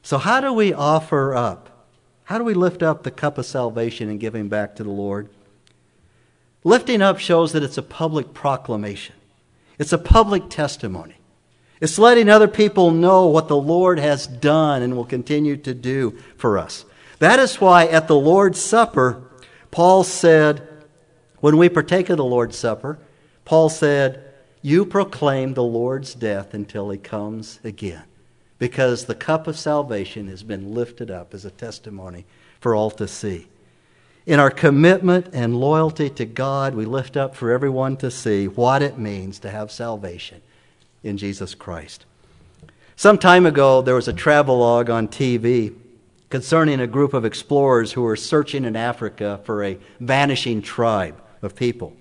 So, 0.02 0.18
how 0.18 0.42
do 0.42 0.54
we 0.54 0.74
offer 0.74 1.36
up? 1.36 1.88
How 2.26 2.38
do 2.38 2.44
we 2.44 2.54
lift 2.54 2.84
up 2.84 3.04
the 3.04 3.12
cup 3.12 3.38
of 3.38 3.46
salvation 3.46 4.10
and 4.10 4.20
give 4.20 4.36
him 4.36 4.50
back 4.50 4.76
to 4.76 4.84
the 4.84 4.90
Lord? 4.90 5.30
Lifting 6.64 7.02
up 7.02 7.20
shows 7.20 7.54
that 7.54 7.64
it's 7.64 7.78
a 7.78 7.84
public 7.84 8.34
proclamation, 8.34 9.16
it's 9.78 9.94
a 9.94 9.98
public 9.98 10.50
testimony. 10.50 11.16
It's 11.82 11.98
letting 11.98 12.28
other 12.28 12.50
people 12.50 12.92
know 12.92 13.28
what 13.28 13.48
the 13.48 13.56
Lord 13.56 14.00
has 14.00 14.28
done 14.28 14.82
and 14.82 14.98
will 14.98 15.06
continue 15.06 15.56
to 15.58 15.74
do 15.74 16.20
for 16.36 16.58
us. 16.58 16.84
That 17.20 17.40
is 17.40 17.62
why 17.62 17.86
at 17.86 18.08
the 18.08 18.18
Lord's 18.18 18.62
Supper, 18.62 19.24
Paul 19.72 20.04
said, 20.04 20.68
when 21.40 21.58
we 21.58 21.70
partake 21.70 22.10
of 22.10 22.18
the 22.18 22.26
Lord's 22.26 22.58
Supper, 22.58 23.00
Paul 23.46 23.70
said, 23.70 24.24
You 24.62 24.86
proclaim 24.86 25.54
the 25.54 25.64
Lord's 25.64 26.14
death 26.14 26.54
until 26.54 26.90
he 26.90 26.98
comes 26.98 27.60
again, 27.64 28.04
because 28.60 29.06
the 29.06 29.16
cup 29.16 29.48
of 29.48 29.58
salvation 29.58 30.28
has 30.28 30.44
been 30.44 30.74
lifted 30.74 31.10
up 31.10 31.34
as 31.34 31.46
a 31.46 31.52
testimony 31.52 32.26
for 32.60 32.76
all 32.76 32.92
to 32.92 33.08
see. 33.08 33.48
In 34.26 34.40
our 34.40 34.52
commitment 34.52 35.30
and 35.34 35.60
loyalty 35.60 36.10
to 36.12 36.26
God, 36.26 36.76
we 36.76 36.86
lift 36.86 37.18
up 37.18 37.36
for 37.36 37.52
everyone 37.52 37.98
to 37.98 38.12
see 38.12 38.48
what 38.48 38.82
it 38.84 38.98
means 38.98 39.40
to 39.40 39.50
have 39.50 39.72
salvation 39.72 40.42
in 41.04 41.18
Jesus 41.18 41.56
Christ. 41.56 42.06
Some 42.96 43.18
time 43.18 43.46
ago, 43.46 43.82
there 43.82 43.96
was 43.96 44.10
a 44.10 44.14
travelogue 44.14 44.90
on 44.90 45.08
TV 45.08 45.74
concerning 46.30 46.80
a 46.80 46.86
group 46.86 47.14
of 47.14 47.26
explorers 47.26 47.94
who 47.94 48.02
were 48.02 48.18
searching 48.18 48.66
in 48.66 48.76
Africa 48.76 49.40
for 49.46 49.64
a 49.64 49.80
vanishing 50.00 50.62
tribe 50.62 51.20
of 51.42 51.56
people. 51.56 51.94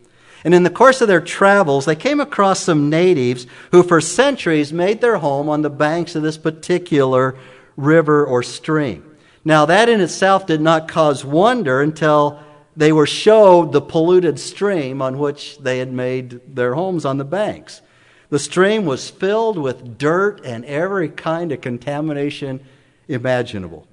And 0.44 0.54
in 0.54 0.62
the 0.62 0.70
course 0.70 1.00
of 1.00 1.08
their 1.08 1.20
travels, 1.20 1.84
they 1.84 1.96
came 1.96 2.20
across 2.20 2.60
some 2.60 2.90
natives 2.90 3.46
who, 3.72 3.82
for 3.82 4.00
centuries, 4.00 4.72
made 4.72 5.00
their 5.00 5.18
home 5.18 5.48
on 5.48 5.62
the 5.62 5.70
banks 5.70 6.14
of 6.14 6.22
this 6.22 6.38
particular 6.38 7.36
river 7.76 8.24
or 8.24 8.42
stream. 8.42 9.16
Now, 9.44 9.66
that 9.66 9.88
in 9.88 10.00
itself 10.00 10.46
did 10.46 10.60
not 10.60 10.88
cause 10.88 11.24
wonder 11.24 11.80
until 11.80 12.40
they 12.76 12.92
were 12.92 13.06
showed 13.06 13.72
the 13.72 13.80
polluted 13.80 14.38
stream 14.38 15.02
on 15.02 15.18
which 15.18 15.58
they 15.58 15.78
had 15.78 15.92
made 15.92 16.54
their 16.54 16.74
homes 16.74 17.04
on 17.04 17.18
the 17.18 17.24
banks. 17.24 17.82
The 18.30 18.38
stream 18.38 18.84
was 18.84 19.10
filled 19.10 19.58
with 19.58 19.98
dirt 19.98 20.42
and 20.44 20.64
every 20.64 21.08
kind 21.08 21.50
of 21.50 21.60
contamination 21.60 22.60
imaginable. 23.08 23.86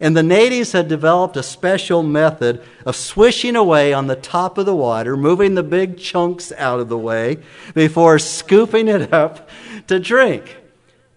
And 0.00 0.16
the 0.16 0.22
natives 0.22 0.72
had 0.72 0.88
developed 0.88 1.36
a 1.36 1.42
special 1.42 2.02
method 2.02 2.62
of 2.86 2.96
swishing 2.96 3.54
away 3.54 3.92
on 3.92 4.06
the 4.06 4.16
top 4.16 4.56
of 4.56 4.64
the 4.64 4.74
water, 4.74 5.14
moving 5.14 5.54
the 5.54 5.62
big 5.62 5.98
chunks 5.98 6.52
out 6.52 6.80
of 6.80 6.88
the 6.88 6.96
way 6.96 7.36
before 7.74 8.18
scooping 8.18 8.88
it 8.88 9.12
up 9.12 9.50
to 9.88 10.00
drink. 10.00 10.56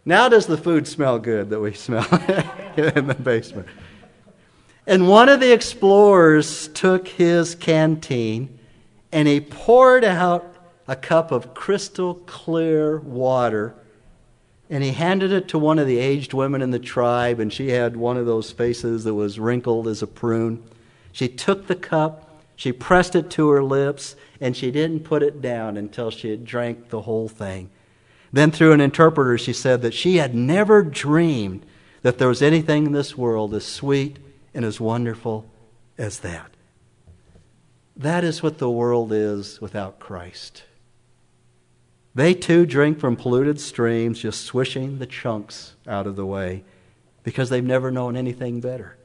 Now, 0.03 0.27
does 0.27 0.47
the 0.47 0.57
food 0.57 0.85
smell 0.85 1.17
good 1.17 1.49
that 1.51 1.61
we 1.61 1.73
smell 1.73 2.03
in 2.77 3.07
the 3.07 3.17
basement? 3.17 3.69
And 4.85 5.07
one 5.07 5.29
of 5.29 5.39
the 5.39 5.53
explorers 5.53 6.67
took 6.67 7.07
his 7.07 7.55
canteen 7.55 8.59
and 9.13 9.29
he 9.29 9.39
poured 9.39 10.03
out 10.03 10.57
a 10.89 10.95
cup 10.97 11.31
of 11.31 11.53
crystal 11.53 12.15
clear 12.15 12.99
water 12.99 13.75
and 14.69 14.83
he 14.83 14.91
handed 14.91 15.31
it 15.31 15.47
to 15.49 15.59
one 15.59 15.79
of 15.79 15.87
the 15.87 15.97
aged 15.97 16.33
women 16.33 16.61
in 16.61 16.71
the 16.71 16.79
tribe, 16.79 17.39
and 17.39 17.51
she 17.51 17.69
had 17.69 17.97
one 17.97 18.17
of 18.17 18.25
those 18.25 18.51
faces 18.51 19.03
that 19.03 19.13
was 19.13 19.39
wrinkled 19.39 19.87
as 19.87 20.01
a 20.01 20.07
prune. 20.07 20.63
She 21.11 21.27
took 21.27 21.67
the 21.67 21.75
cup, 21.75 22.29
she 22.55 22.71
pressed 22.71 23.15
it 23.15 23.29
to 23.31 23.49
her 23.49 23.63
lips, 23.63 24.15
and 24.39 24.55
she 24.55 24.71
didn't 24.71 25.01
put 25.01 25.23
it 25.23 25.41
down 25.41 25.77
until 25.77 26.09
she 26.09 26.29
had 26.29 26.45
drank 26.45 26.89
the 26.89 27.01
whole 27.01 27.27
thing. 27.27 27.69
Then, 28.31 28.51
through 28.51 28.71
an 28.71 28.81
interpreter, 28.81 29.37
she 29.37 29.53
said 29.53 29.81
that 29.83 29.93
she 29.93 30.17
had 30.17 30.33
never 30.33 30.81
dreamed 30.81 31.65
that 32.01 32.17
there 32.17 32.27
was 32.27 32.41
anything 32.41 32.87
in 32.87 32.91
this 32.91 33.17
world 33.17 33.53
as 33.53 33.65
sweet 33.65 34.17
and 34.53 34.65
as 34.65 34.79
wonderful 34.79 35.45
as 35.97 36.19
that. 36.19 36.51
That 37.95 38.23
is 38.23 38.41
what 38.41 38.57
the 38.57 38.69
world 38.69 39.11
is 39.13 39.61
without 39.61 39.99
Christ. 39.99 40.63
They 42.15 42.33
too 42.33 42.65
drink 42.65 42.99
from 42.99 43.15
polluted 43.15 43.59
streams, 43.59 44.19
just 44.19 44.41
swishing 44.41 44.99
the 44.99 45.07
chunks 45.07 45.73
out 45.87 46.05
of 46.05 46.15
the 46.15 46.25
way 46.25 46.63
because 47.23 47.49
they've 47.49 47.63
never 47.63 47.89
known 47.89 48.15
anything 48.15 48.59
better. 48.59 48.97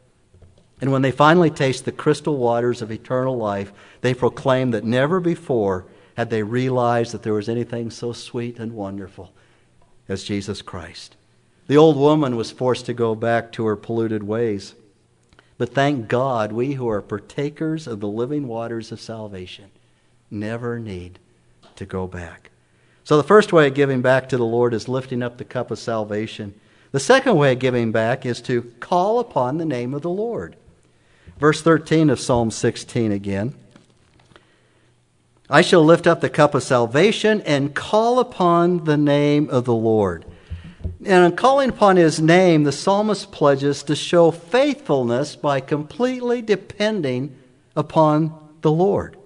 And 0.81 0.93
when 0.93 1.03
they 1.03 1.11
finally 1.11 1.50
taste 1.50 1.85
the 1.85 1.93
crystal 1.93 2.37
waters 2.37 2.83
of 2.83 2.91
eternal 2.91 3.37
life, 3.37 3.73
they 4.00 4.15
proclaim 4.15 4.71
that 4.73 4.85
never 4.85 5.21
before 5.21 5.87
had 6.17 6.31
they 6.31 6.43
realized 6.43 7.12
that 7.12 7.23
there 7.23 7.33
was 7.33 7.49
anything 7.49 7.91
so 7.91 8.12
sweet 8.12 8.59
and 8.59 8.73
wonderful 8.73 9.33
as 10.09 10.25
Jesus 10.25 10.62
Christ. 10.62 11.17
The 11.67 11.77
old 11.77 11.97
woman 11.97 12.37
was 12.37 12.50
forced 12.50 12.87
to 12.87 12.95
go 12.95 13.15
back 13.15 13.53
to 13.53 13.67
her 13.67 13.77
polluted 13.77 14.23
ways. 14.23 14.75
But 15.59 15.75
thank 15.75 16.09
God, 16.09 16.53
we 16.53 16.75
who 16.75 16.88
are 16.88 17.03
partakers 17.03 17.87
of 17.87 18.01
the 18.01 18.09
living 18.09 18.47
waters 18.47 18.92
of 18.92 19.01
salvation 19.01 19.71
never 20.31 20.79
need 20.79 21.18
to 21.77 21.85
go 21.85 22.07
back. 22.07 22.51
So, 23.09 23.16
the 23.16 23.23
first 23.23 23.55
way 23.55 23.66
of 23.66 23.73
giving 23.73 24.03
back 24.03 24.29
to 24.29 24.37
the 24.37 24.44
Lord 24.44 24.75
is 24.75 24.87
lifting 24.87 25.23
up 25.23 25.38
the 25.38 25.44
cup 25.47 25.71
of 25.71 25.79
salvation. 25.79 26.53
The 26.92 27.01
second 27.01 27.37
way 27.37 27.55
of 27.55 27.59
giving 27.59 27.90
back 27.90 28.27
is 28.27 28.42
to 28.42 28.71
call 28.81 29.18
upon 29.18 29.57
the 29.57 29.64
name 29.64 29.94
of 29.94 30.03
the 30.03 30.11
Lord. 30.11 30.57
Verse 31.38 31.62
13 31.62 32.11
of 32.11 32.21
Psalm 32.21 32.51
16 32.51 33.11
again. 33.11 33.55
I 35.49 35.62
shall 35.62 35.83
lift 35.83 36.07
up 36.07 36.21
the 36.21 36.29
cup 36.29 36.55
of 36.55 36.62
salvation 36.62 37.40
and 37.47 37.75
call 37.75 38.18
upon 38.18 38.85
the 38.85 38.99
name 38.99 39.49
of 39.49 39.64
the 39.64 39.73
Lord. 39.73 40.27
And 41.03 41.25
in 41.25 41.35
calling 41.35 41.71
upon 41.71 41.97
his 41.97 42.21
name, 42.21 42.64
the 42.64 42.73
psalmist 42.73 43.33
pledges 43.33 43.83
to 43.85 43.97
show 43.97 44.31
faithfulness 44.31 45.35
by 45.35 45.61
completely 45.61 46.42
depending 46.42 47.35
upon 47.75 48.35
the 48.61 48.71
Lord 48.71 49.16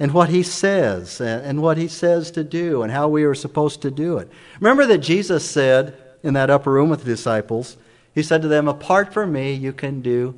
and 0.00 0.14
what 0.14 0.30
he 0.30 0.42
says 0.42 1.20
and 1.20 1.60
what 1.60 1.76
he 1.76 1.86
says 1.86 2.30
to 2.30 2.42
do 2.42 2.82
and 2.82 2.90
how 2.90 3.06
we 3.06 3.22
are 3.22 3.34
supposed 3.34 3.82
to 3.82 3.90
do 3.90 4.16
it. 4.16 4.28
Remember 4.58 4.86
that 4.86 4.98
Jesus 4.98 5.48
said 5.48 5.94
in 6.22 6.32
that 6.34 6.48
upper 6.48 6.72
room 6.72 6.88
with 6.88 7.00
the 7.00 7.10
disciples, 7.10 7.76
he 8.14 8.22
said 8.22 8.40
to 8.40 8.48
them, 8.48 8.66
Apart 8.66 9.12
from 9.12 9.30
me, 9.30 9.52
you 9.52 9.74
can 9.74 10.00
do 10.00 10.34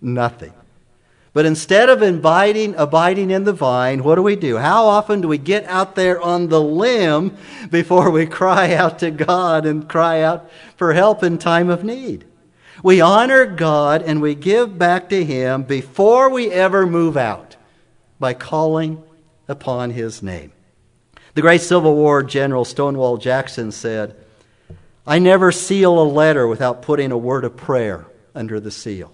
nothing. 0.00 0.54
But 1.34 1.44
instead 1.44 1.90
of 1.90 2.02
inviting, 2.02 2.74
abiding 2.74 3.30
in 3.30 3.44
the 3.44 3.52
vine, 3.52 4.02
what 4.02 4.16
do 4.16 4.22
we 4.22 4.36
do? 4.36 4.56
How 4.56 4.86
often 4.86 5.20
do 5.20 5.28
we 5.28 5.38
get 5.38 5.64
out 5.66 5.94
there 5.94 6.20
on 6.20 6.48
the 6.48 6.60
limb 6.60 7.36
before 7.70 8.10
we 8.10 8.26
cry 8.26 8.74
out 8.74 8.98
to 9.00 9.10
God 9.10 9.66
and 9.66 9.88
cry 9.88 10.22
out 10.22 10.50
for 10.76 10.94
help 10.94 11.22
in 11.22 11.36
time 11.36 11.68
of 11.68 11.84
need? 11.84 12.24
We 12.82 13.00
honor 13.00 13.44
God 13.44 14.02
and 14.02 14.22
we 14.22 14.34
give 14.34 14.78
back 14.78 15.10
to 15.10 15.22
Him 15.24 15.62
before 15.62 16.30
we 16.30 16.50
ever 16.50 16.86
move 16.86 17.16
out 17.16 17.56
by 18.22 18.32
calling 18.32 19.02
upon 19.48 19.90
his 19.90 20.22
name. 20.22 20.52
The 21.34 21.40
great 21.40 21.60
Civil 21.60 21.96
War 21.96 22.22
General 22.22 22.64
Stonewall 22.64 23.16
Jackson 23.16 23.72
said, 23.72 24.14
I 25.04 25.18
never 25.18 25.50
seal 25.50 26.00
a 26.00 26.04
letter 26.04 26.46
without 26.46 26.82
putting 26.82 27.10
a 27.10 27.18
word 27.18 27.44
of 27.44 27.56
prayer 27.56 28.06
under 28.32 28.60
the 28.60 28.70
seal. 28.70 29.12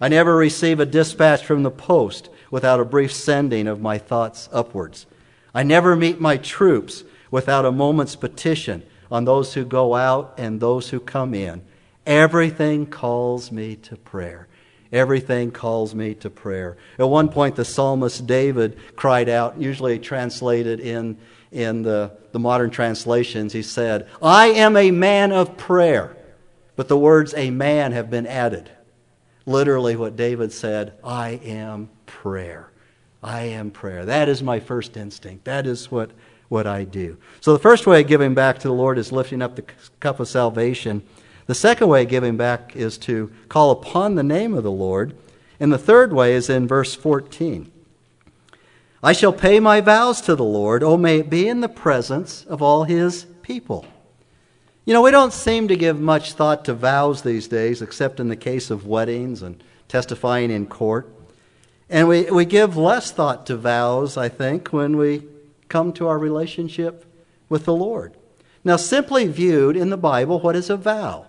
I 0.00 0.08
never 0.08 0.34
receive 0.34 0.80
a 0.80 0.84
dispatch 0.84 1.44
from 1.44 1.62
the 1.62 1.70
post 1.70 2.28
without 2.50 2.80
a 2.80 2.84
brief 2.84 3.12
sending 3.12 3.68
of 3.68 3.80
my 3.80 3.98
thoughts 3.98 4.48
upwards. 4.50 5.06
I 5.54 5.62
never 5.62 5.94
meet 5.94 6.20
my 6.20 6.36
troops 6.36 7.04
without 7.30 7.64
a 7.64 7.70
moment's 7.70 8.16
petition 8.16 8.82
on 9.12 9.26
those 9.26 9.54
who 9.54 9.64
go 9.64 9.94
out 9.94 10.34
and 10.38 10.58
those 10.58 10.90
who 10.90 10.98
come 10.98 11.34
in. 11.34 11.62
Everything 12.04 12.86
calls 12.86 13.52
me 13.52 13.76
to 13.76 13.94
prayer. 13.94 14.48
Everything 14.92 15.52
calls 15.52 15.94
me 15.94 16.14
to 16.16 16.30
prayer. 16.30 16.76
At 16.98 17.08
one 17.08 17.28
point, 17.28 17.54
the 17.56 17.64
psalmist 17.64 18.26
David 18.26 18.76
cried 18.96 19.28
out, 19.28 19.60
usually 19.60 19.98
translated 19.98 20.80
in, 20.80 21.16
in 21.52 21.82
the, 21.82 22.12
the 22.32 22.40
modern 22.40 22.70
translations, 22.70 23.52
he 23.52 23.62
said, 23.62 24.08
I 24.20 24.48
am 24.48 24.76
a 24.76 24.90
man 24.90 25.32
of 25.32 25.56
prayer. 25.56 26.16
But 26.74 26.88
the 26.88 26.98
words 26.98 27.34
a 27.36 27.50
man 27.50 27.92
have 27.92 28.10
been 28.10 28.26
added. 28.26 28.70
Literally, 29.46 29.96
what 29.96 30.16
David 30.16 30.52
said, 30.52 30.94
I 31.04 31.40
am 31.44 31.90
prayer. 32.06 32.70
I 33.22 33.42
am 33.42 33.70
prayer. 33.70 34.04
That 34.04 34.28
is 34.28 34.42
my 34.42 34.60
first 34.60 34.96
instinct. 34.96 35.44
That 35.44 35.66
is 35.66 35.90
what, 35.90 36.10
what 36.48 36.66
I 36.66 36.84
do. 36.84 37.18
So, 37.40 37.52
the 37.52 37.58
first 37.58 37.86
way 37.86 38.00
of 38.00 38.06
giving 38.06 38.34
back 38.34 38.58
to 38.60 38.68
the 38.68 38.74
Lord 38.74 38.98
is 38.98 39.12
lifting 39.12 39.42
up 39.42 39.56
the 39.56 39.64
cup 40.00 40.20
of 40.20 40.28
salvation. 40.28 41.02
The 41.50 41.56
second 41.56 41.88
way 41.88 42.04
of 42.04 42.08
giving 42.08 42.36
back 42.36 42.76
is 42.76 42.96
to 42.98 43.28
call 43.48 43.72
upon 43.72 44.14
the 44.14 44.22
name 44.22 44.54
of 44.54 44.62
the 44.62 44.70
Lord. 44.70 45.16
And 45.58 45.72
the 45.72 45.78
third 45.78 46.12
way 46.12 46.34
is 46.34 46.48
in 46.48 46.68
verse 46.68 46.94
14. 46.94 47.72
I 49.02 49.12
shall 49.12 49.32
pay 49.32 49.58
my 49.58 49.80
vows 49.80 50.20
to 50.20 50.36
the 50.36 50.44
Lord, 50.44 50.84
oh, 50.84 50.96
may 50.96 51.18
it 51.18 51.28
be 51.28 51.48
in 51.48 51.60
the 51.60 51.68
presence 51.68 52.44
of 52.44 52.62
all 52.62 52.84
his 52.84 53.24
people. 53.42 53.84
You 54.84 54.94
know, 54.94 55.02
we 55.02 55.10
don't 55.10 55.32
seem 55.32 55.66
to 55.66 55.74
give 55.74 55.98
much 55.98 56.34
thought 56.34 56.64
to 56.66 56.72
vows 56.72 57.22
these 57.22 57.48
days, 57.48 57.82
except 57.82 58.20
in 58.20 58.28
the 58.28 58.36
case 58.36 58.70
of 58.70 58.86
weddings 58.86 59.42
and 59.42 59.60
testifying 59.88 60.52
in 60.52 60.68
court. 60.68 61.12
And 61.88 62.06
we, 62.06 62.30
we 62.30 62.44
give 62.44 62.76
less 62.76 63.10
thought 63.10 63.44
to 63.46 63.56
vows, 63.56 64.16
I 64.16 64.28
think, 64.28 64.72
when 64.72 64.96
we 64.96 65.24
come 65.68 65.92
to 65.94 66.06
our 66.06 66.16
relationship 66.16 67.04
with 67.48 67.64
the 67.64 67.74
Lord. 67.74 68.14
Now, 68.62 68.76
simply 68.76 69.26
viewed 69.26 69.76
in 69.76 69.90
the 69.90 69.96
Bible, 69.96 70.38
what 70.38 70.54
is 70.54 70.70
a 70.70 70.76
vow? 70.76 71.26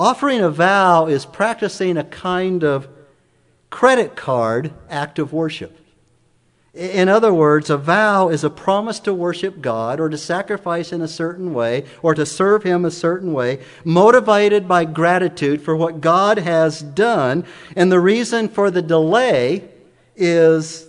Offering 0.00 0.40
a 0.40 0.48
vow 0.48 1.08
is 1.08 1.26
practicing 1.26 1.98
a 1.98 2.04
kind 2.04 2.64
of 2.64 2.88
credit 3.68 4.16
card 4.16 4.72
act 4.88 5.18
of 5.18 5.34
worship. 5.34 5.76
In 6.72 7.10
other 7.10 7.34
words, 7.34 7.68
a 7.68 7.76
vow 7.76 8.30
is 8.30 8.42
a 8.42 8.48
promise 8.48 8.98
to 9.00 9.12
worship 9.12 9.60
God 9.60 10.00
or 10.00 10.08
to 10.08 10.16
sacrifice 10.16 10.90
in 10.90 11.02
a 11.02 11.06
certain 11.06 11.52
way 11.52 11.84
or 12.00 12.14
to 12.14 12.24
serve 12.24 12.62
Him 12.62 12.86
a 12.86 12.90
certain 12.90 13.34
way, 13.34 13.62
motivated 13.84 14.66
by 14.66 14.86
gratitude 14.86 15.60
for 15.60 15.76
what 15.76 16.00
God 16.00 16.38
has 16.38 16.80
done. 16.80 17.44
And 17.76 17.92
the 17.92 18.00
reason 18.00 18.48
for 18.48 18.70
the 18.70 18.80
delay 18.80 19.68
is 20.16 20.88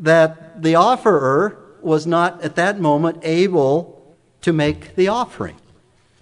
that 0.00 0.60
the 0.60 0.74
offerer 0.74 1.58
was 1.80 2.08
not 2.08 2.42
at 2.42 2.56
that 2.56 2.80
moment 2.80 3.20
able 3.22 4.16
to 4.40 4.52
make 4.52 4.96
the 4.96 5.06
offering. 5.06 5.58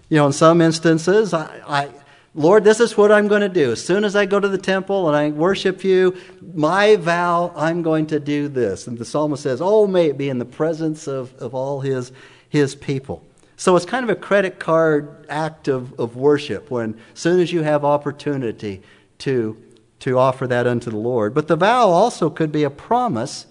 You 0.07 0.17
know, 0.17 0.27
in 0.27 0.33
some 0.33 0.61
instances, 0.61 1.33
I, 1.33 1.89
Lord, 2.33 2.63
this 2.63 2.79
is 2.79 2.95
what 2.95 3.11
I'm 3.11 3.27
going 3.27 3.41
to 3.41 3.49
do. 3.49 3.73
As 3.73 3.83
soon 3.83 4.05
as 4.05 4.15
I 4.15 4.25
go 4.25 4.39
to 4.39 4.47
the 4.47 4.57
temple 4.57 5.07
and 5.09 5.17
I 5.17 5.29
worship 5.31 5.83
you, 5.83 6.15
my 6.53 6.95
vow, 6.95 7.51
I'm 7.55 7.81
going 7.81 8.07
to 8.07 8.21
do 8.21 8.47
this. 8.47 8.87
And 8.87 8.97
the 8.97 9.03
psalmist 9.03 9.43
says, 9.43 9.61
Oh, 9.61 9.85
may 9.85 10.07
it 10.07 10.17
be 10.17 10.29
in 10.29 10.39
the 10.39 10.45
presence 10.45 11.07
of, 11.07 11.35
of 11.41 11.53
all 11.53 11.81
his, 11.81 12.13
his 12.47 12.73
people. 12.73 13.21
So 13.57 13.75
it's 13.75 13.85
kind 13.85 14.03
of 14.03 14.09
a 14.09 14.19
credit 14.19 14.59
card 14.59 15.25
act 15.27 15.67
of, 15.67 15.99
of 15.99 16.15
worship 16.15 16.71
when 16.71 16.97
as 17.13 17.19
soon 17.19 17.41
as 17.41 17.51
you 17.51 17.63
have 17.63 17.83
opportunity 17.83 18.81
to, 19.19 19.61
to 19.99 20.17
offer 20.17 20.47
that 20.47 20.65
unto 20.65 20.89
the 20.89 20.97
Lord. 20.97 21.33
But 21.33 21.49
the 21.49 21.57
vow 21.57 21.89
also 21.89 22.29
could 22.29 22.51
be 22.51 22.63
a 22.63 22.69
promise 22.69 23.45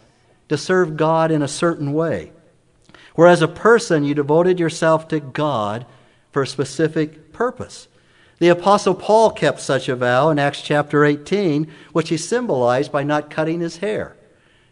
to 0.49 0.57
serve 0.57 0.97
God 0.97 1.31
in 1.31 1.43
a 1.43 1.49
certain 1.49 1.93
way. 1.93 2.33
Whereas 3.15 3.43
a 3.43 3.49
person, 3.49 4.05
you 4.05 4.15
devoted 4.15 4.59
yourself 4.59 5.07
to 5.09 5.21
God 5.21 5.85
for 6.33 6.43
a 6.43 6.47
specific 6.47 7.33
purpose. 7.33 7.87
The 8.41 8.49
Apostle 8.49 8.95
Paul 8.95 9.33
kept 9.33 9.61
such 9.61 9.91
a 9.91 9.95
vow 9.95 10.31
in 10.31 10.39
Acts 10.39 10.63
chapter 10.63 11.05
18, 11.05 11.71
which 11.93 12.09
he 12.09 12.17
symbolized 12.17 12.91
by 12.91 13.03
not 13.03 13.29
cutting 13.29 13.61
his 13.61 13.77
hair. 13.77 14.17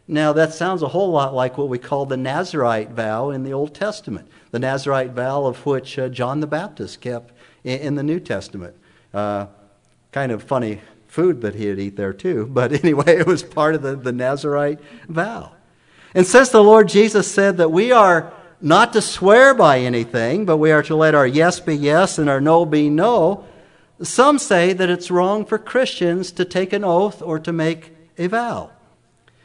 Now, 0.08 0.32
that 0.32 0.54
sounds 0.54 0.80
a 0.80 0.88
whole 0.88 1.10
lot 1.10 1.34
like 1.34 1.58
what 1.58 1.68
we 1.68 1.78
call 1.78 2.06
the 2.06 2.16
Nazarite 2.16 2.92
vow 2.92 3.28
in 3.28 3.44
the 3.44 3.52
Old 3.52 3.74
Testament, 3.74 4.26
the 4.52 4.58
Nazarite 4.58 5.10
vow 5.10 5.44
of 5.44 5.66
which 5.66 5.98
uh, 5.98 6.08
John 6.08 6.40
the 6.40 6.46
Baptist 6.46 7.02
kept 7.02 7.34
in, 7.62 7.80
in 7.80 7.94
the 7.94 8.02
New 8.02 8.18
Testament. 8.18 8.74
Uh, 9.12 9.48
kind 10.12 10.32
of 10.32 10.42
funny 10.42 10.80
food 11.06 11.42
that 11.42 11.54
he'd 11.54 11.78
eat 11.78 11.96
there, 11.96 12.14
too, 12.14 12.46
but 12.50 12.72
anyway, 12.72 13.18
it 13.18 13.26
was 13.26 13.42
part 13.42 13.74
of 13.74 13.82
the, 13.82 13.96
the 13.96 14.12
Nazarite 14.12 14.80
vow. 15.08 15.52
And 16.14 16.26
since 16.26 16.48
the 16.48 16.64
Lord 16.64 16.88
Jesus 16.88 17.30
said 17.30 17.58
that 17.58 17.70
we 17.70 17.92
are 17.92 18.32
not 18.62 18.94
to 18.94 19.02
swear 19.02 19.52
by 19.52 19.80
anything, 19.80 20.46
but 20.46 20.56
we 20.56 20.72
are 20.72 20.82
to 20.84 20.96
let 20.96 21.14
our 21.14 21.26
yes 21.26 21.60
be 21.60 21.76
yes 21.76 22.16
and 22.18 22.30
our 22.30 22.40
no 22.40 22.64
be 22.64 22.88
no, 22.88 23.44
some 24.02 24.38
say 24.38 24.72
that 24.72 24.90
it's 24.90 25.10
wrong 25.10 25.44
for 25.44 25.58
Christians 25.58 26.30
to 26.32 26.44
take 26.44 26.72
an 26.72 26.84
oath 26.84 27.20
or 27.20 27.38
to 27.40 27.52
make 27.52 27.92
a 28.16 28.28
vow. 28.28 28.70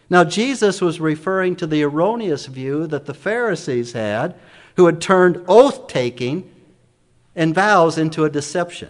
Now, 0.09 0.23
Jesus 0.23 0.79
was 0.79 0.99
referring 0.99 1.55
to 1.55 1.67
the 1.67 1.83
erroneous 1.83 2.45
view 2.45 2.85
that 2.87 3.05
the 3.05 3.13
Pharisees 3.13 3.93
had, 3.93 4.35
who 4.75 4.85
had 4.85 5.01
turned 5.01 5.43
oath 5.47 5.87
taking 5.87 6.51
and 7.35 7.55
vows 7.55 7.97
into 7.97 8.25
a 8.25 8.29
deception. 8.29 8.89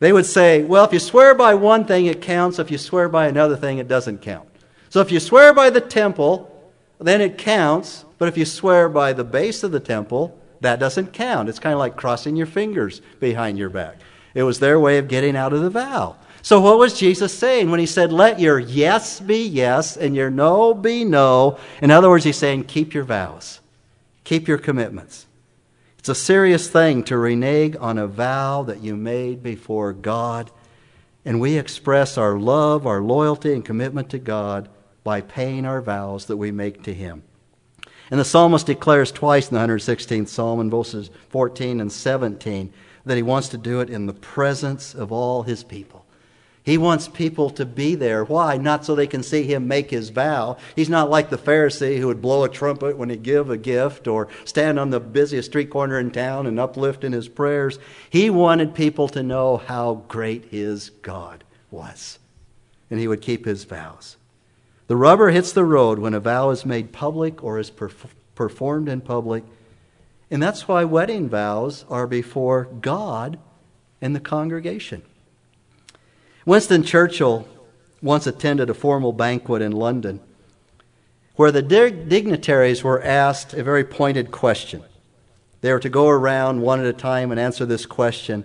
They 0.00 0.12
would 0.12 0.26
say, 0.26 0.64
well, 0.64 0.84
if 0.84 0.92
you 0.92 0.98
swear 0.98 1.34
by 1.34 1.54
one 1.54 1.84
thing, 1.84 2.06
it 2.06 2.20
counts. 2.20 2.58
If 2.58 2.72
you 2.72 2.78
swear 2.78 3.08
by 3.08 3.28
another 3.28 3.56
thing, 3.56 3.78
it 3.78 3.86
doesn't 3.86 4.22
count. 4.22 4.48
So 4.88 5.00
if 5.00 5.12
you 5.12 5.20
swear 5.20 5.54
by 5.54 5.70
the 5.70 5.80
temple, 5.80 6.48
then 6.98 7.20
it 7.20 7.38
counts. 7.38 8.04
But 8.18 8.26
if 8.26 8.36
you 8.36 8.44
swear 8.44 8.88
by 8.88 9.12
the 9.12 9.22
base 9.22 9.62
of 9.62 9.70
the 9.70 9.78
temple, 9.78 10.36
that 10.60 10.80
doesn't 10.80 11.12
count. 11.12 11.48
It's 11.48 11.60
kind 11.60 11.74
of 11.74 11.78
like 11.78 11.96
crossing 11.96 12.34
your 12.34 12.46
fingers 12.46 13.00
behind 13.20 13.58
your 13.58 13.68
back. 13.70 13.98
It 14.34 14.42
was 14.44 14.60
their 14.60 14.80
way 14.80 14.98
of 14.98 15.08
getting 15.08 15.36
out 15.36 15.52
of 15.52 15.60
the 15.60 15.70
vow. 15.70 16.16
So, 16.42 16.60
what 16.60 16.78
was 16.78 16.98
Jesus 16.98 17.36
saying 17.36 17.70
when 17.70 17.78
he 17.78 17.86
said, 17.86 18.12
Let 18.12 18.40
your 18.40 18.58
yes 18.58 19.20
be 19.20 19.46
yes 19.46 19.96
and 19.96 20.16
your 20.16 20.30
no 20.30 20.74
be 20.74 21.04
no? 21.04 21.58
In 21.80 21.92
other 21.92 22.08
words, 22.08 22.24
he's 22.24 22.36
saying, 22.36 22.64
Keep 22.64 22.94
your 22.94 23.04
vows, 23.04 23.60
keep 24.24 24.48
your 24.48 24.58
commitments. 24.58 25.26
It's 25.98 26.08
a 26.08 26.14
serious 26.16 26.68
thing 26.68 27.04
to 27.04 27.16
renege 27.16 27.76
on 27.78 27.96
a 27.96 28.08
vow 28.08 28.64
that 28.64 28.80
you 28.80 28.96
made 28.96 29.40
before 29.40 29.92
God. 29.92 30.50
And 31.24 31.40
we 31.40 31.56
express 31.56 32.18
our 32.18 32.36
love, 32.36 32.88
our 32.88 33.00
loyalty, 33.00 33.52
and 33.52 33.64
commitment 33.64 34.10
to 34.10 34.18
God 34.18 34.68
by 35.04 35.20
paying 35.20 35.64
our 35.64 35.80
vows 35.80 36.26
that 36.26 36.36
we 36.36 36.50
make 36.50 36.82
to 36.82 36.92
Him. 36.92 37.22
And 38.10 38.18
the 38.18 38.24
psalmist 38.24 38.66
declares 38.66 39.12
twice 39.12 39.48
in 39.48 39.54
the 39.54 39.60
116th 39.60 40.26
Psalm 40.26 40.58
in 40.58 40.70
verses 40.70 41.08
14 41.28 41.80
and 41.80 41.92
17 41.92 42.72
that 43.04 43.16
he 43.16 43.22
wants 43.22 43.48
to 43.48 43.58
do 43.58 43.80
it 43.80 43.90
in 43.90 44.06
the 44.06 44.12
presence 44.12 44.94
of 44.94 45.12
all 45.12 45.42
his 45.42 45.64
people. 45.64 46.04
He 46.64 46.78
wants 46.78 47.08
people 47.08 47.50
to 47.50 47.66
be 47.66 47.96
there. 47.96 48.24
Why? 48.24 48.56
Not 48.56 48.84
so 48.84 48.94
they 48.94 49.08
can 49.08 49.24
see 49.24 49.42
him 49.42 49.66
make 49.66 49.90
his 49.90 50.10
vow. 50.10 50.58
He's 50.76 50.88
not 50.88 51.10
like 51.10 51.28
the 51.28 51.38
Pharisee 51.38 51.98
who 51.98 52.06
would 52.06 52.22
blow 52.22 52.44
a 52.44 52.48
trumpet 52.48 52.96
when 52.96 53.10
he 53.10 53.16
give 53.16 53.50
a 53.50 53.56
gift 53.56 54.06
or 54.06 54.28
stand 54.44 54.78
on 54.78 54.90
the 54.90 55.00
busiest 55.00 55.50
street 55.50 55.70
corner 55.70 55.98
in 55.98 56.12
town 56.12 56.46
and 56.46 56.60
uplift 56.60 57.02
in 57.02 57.12
his 57.12 57.28
prayers. 57.28 57.80
He 58.08 58.30
wanted 58.30 58.76
people 58.76 59.08
to 59.08 59.24
know 59.24 59.56
how 59.56 60.04
great 60.06 60.46
his 60.46 60.90
God 60.90 61.42
was. 61.72 62.20
And 62.90 63.00
he 63.00 63.08
would 63.08 63.22
keep 63.22 63.44
his 63.44 63.64
vows. 63.64 64.16
The 64.86 64.96
rubber 64.96 65.30
hits 65.30 65.52
the 65.52 65.64
road 65.64 65.98
when 65.98 66.14
a 66.14 66.20
vow 66.20 66.50
is 66.50 66.64
made 66.64 66.92
public 66.92 67.42
or 67.42 67.58
is 67.58 67.70
perf- 67.72 68.10
performed 68.36 68.88
in 68.88 69.00
public 69.00 69.42
and 70.32 70.42
that's 70.42 70.66
why 70.66 70.82
wedding 70.82 71.28
vows 71.28 71.84
are 71.90 72.06
before 72.06 72.64
God 72.80 73.38
and 74.00 74.16
the 74.16 74.20
congregation. 74.20 75.02
Winston 76.46 76.82
Churchill 76.82 77.46
once 78.00 78.26
attended 78.26 78.70
a 78.70 78.74
formal 78.74 79.12
banquet 79.12 79.60
in 79.60 79.72
London 79.72 80.20
where 81.36 81.52
the 81.52 81.60
dignitaries 81.60 82.82
were 82.82 83.02
asked 83.02 83.52
a 83.52 83.62
very 83.62 83.84
pointed 83.84 84.30
question. 84.30 84.82
They 85.60 85.70
were 85.70 85.80
to 85.80 85.90
go 85.90 86.08
around 86.08 86.62
one 86.62 86.80
at 86.80 86.86
a 86.86 86.94
time 86.94 87.30
and 87.30 87.38
answer 87.38 87.66
this 87.66 87.84
question 87.84 88.44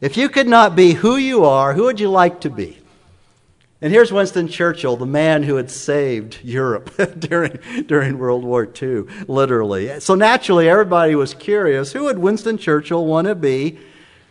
If 0.00 0.16
you 0.16 0.28
could 0.28 0.46
not 0.46 0.76
be 0.76 0.92
who 0.92 1.16
you 1.16 1.44
are, 1.44 1.74
who 1.74 1.82
would 1.82 1.98
you 1.98 2.10
like 2.10 2.40
to 2.42 2.50
be? 2.50 2.78
And 3.84 3.92
here's 3.92 4.10
Winston 4.10 4.48
Churchill, 4.48 4.96
the 4.96 5.04
man 5.04 5.42
who 5.42 5.56
had 5.56 5.70
saved 5.70 6.38
Europe 6.42 6.90
during, 7.18 7.58
during 7.86 8.16
World 8.16 8.42
War 8.42 8.66
II, 8.66 9.02
literally. 9.28 10.00
So 10.00 10.14
naturally, 10.14 10.70
everybody 10.70 11.14
was 11.14 11.34
curious 11.34 11.92
who 11.92 12.04
would 12.04 12.16
Winston 12.16 12.56
Churchill 12.56 13.04
want 13.04 13.26
to 13.26 13.34
be 13.34 13.78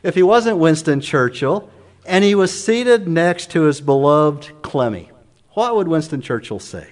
if 0.02 0.16
he 0.16 0.24
wasn't 0.24 0.58
Winston 0.58 1.02
Churchill 1.02 1.70
and 2.04 2.24
he 2.24 2.34
was 2.34 2.64
seated 2.66 3.08
next 3.08 3.52
to 3.52 3.62
his 3.62 3.80
beloved 3.80 4.64
Clemmy? 4.64 5.12
What 5.52 5.76
would 5.76 5.88
Winston 5.88 6.22
Churchill 6.22 6.58
say? 6.58 6.88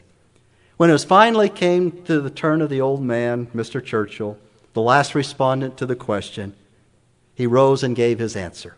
When 0.77 0.91
it 0.91 1.01
finally 1.01 1.49
came 1.49 2.03
to 2.03 2.21
the 2.21 2.29
turn 2.29 2.61
of 2.61 2.69
the 2.69 2.79
old 2.79 3.01
man, 3.01 3.47
Mr. 3.55 3.83
Churchill, 3.83 4.37
the 4.73 4.83
last 4.83 5.15
respondent 5.15 5.77
to 5.77 5.87
the 5.87 5.95
question, 5.95 6.53
he 7.33 7.47
rose 7.47 7.81
and 7.81 7.95
gave 7.95 8.19
his 8.19 8.35
answer. 8.35 8.75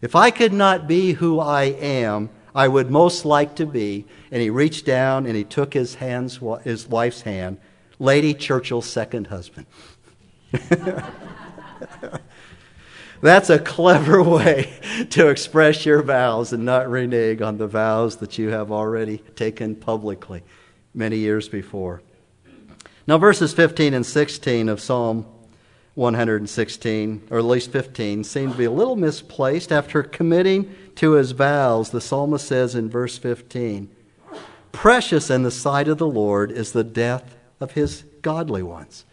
If 0.00 0.14
I 0.14 0.30
could 0.30 0.52
not 0.52 0.86
be 0.86 1.14
who 1.14 1.40
I 1.40 1.64
am, 1.64 2.30
I 2.56 2.66
would 2.68 2.90
most 2.90 3.24
like 3.26 3.54
to 3.56 3.66
be. 3.66 4.06
And 4.32 4.40
he 4.42 4.48
reached 4.48 4.86
down 4.86 5.26
and 5.26 5.36
he 5.36 5.44
took 5.44 5.74
his, 5.74 5.96
hands, 5.96 6.40
his 6.64 6.88
wife's 6.88 7.20
hand, 7.20 7.58
Lady 7.98 8.32
Churchill's 8.32 8.86
second 8.86 9.26
husband. 9.26 9.66
That's 13.20 13.50
a 13.50 13.58
clever 13.58 14.22
way 14.22 14.72
to 15.10 15.28
express 15.28 15.84
your 15.84 16.02
vows 16.02 16.52
and 16.52 16.64
not 16.64 16.90
renege 16.90 17.42
on 17.42 17.58
the 17.58 17.66
vows 17.66 18.16
that 18.16 18.38
you 18.38 18.48
have 18.48 18.72
already 18.72 19.18
taken 19.18 19.74
publicly 19.74 20.42
many 20.94 21.18
years 21.18 21.48
before. 21.48 22.02
Now, 23.06 23.18
verses 23.18 23.52
15 23.52 23.94
and 23.94 24.04
16 24.04 24.68
of 24.68 24.80
Psalm 24.80 25.26
116, 25.96 27.28
or 27.30 27.38
at 27.38 27.44
least 27.44 27.72
15, 27.72 28.22
seem 28.22 28.52
to 28.52 28.56
be 28.56 28.66
a 28.66 28.70
little 28.70 28.96
misplaced. 28.96 29.72
After 29.72 30.02
committing 30.02 30.72
to 30.96 31.12
his 31.12 31.32
vows, 31.32 31.90
the 31.90 32.02
psalmist 32.02 32.46
says 32.46 32.74
in 32.74 32.90
verse 32.90 33.16
15, 33.18 33.90
Precious 34.72 35.30
in 35.30 35.42
the 35.42 35.50
sight 35.50 35.88
of 35.88 35.96
the 35.96 36.06
Lord 36.06 36.52
is 36.52 36.72
the 36.72 36.84
death 36.84 37.36
of 37.60 37.72
his 37.72 38.04
godly 38.20 38.62
ones. 38.62 39.06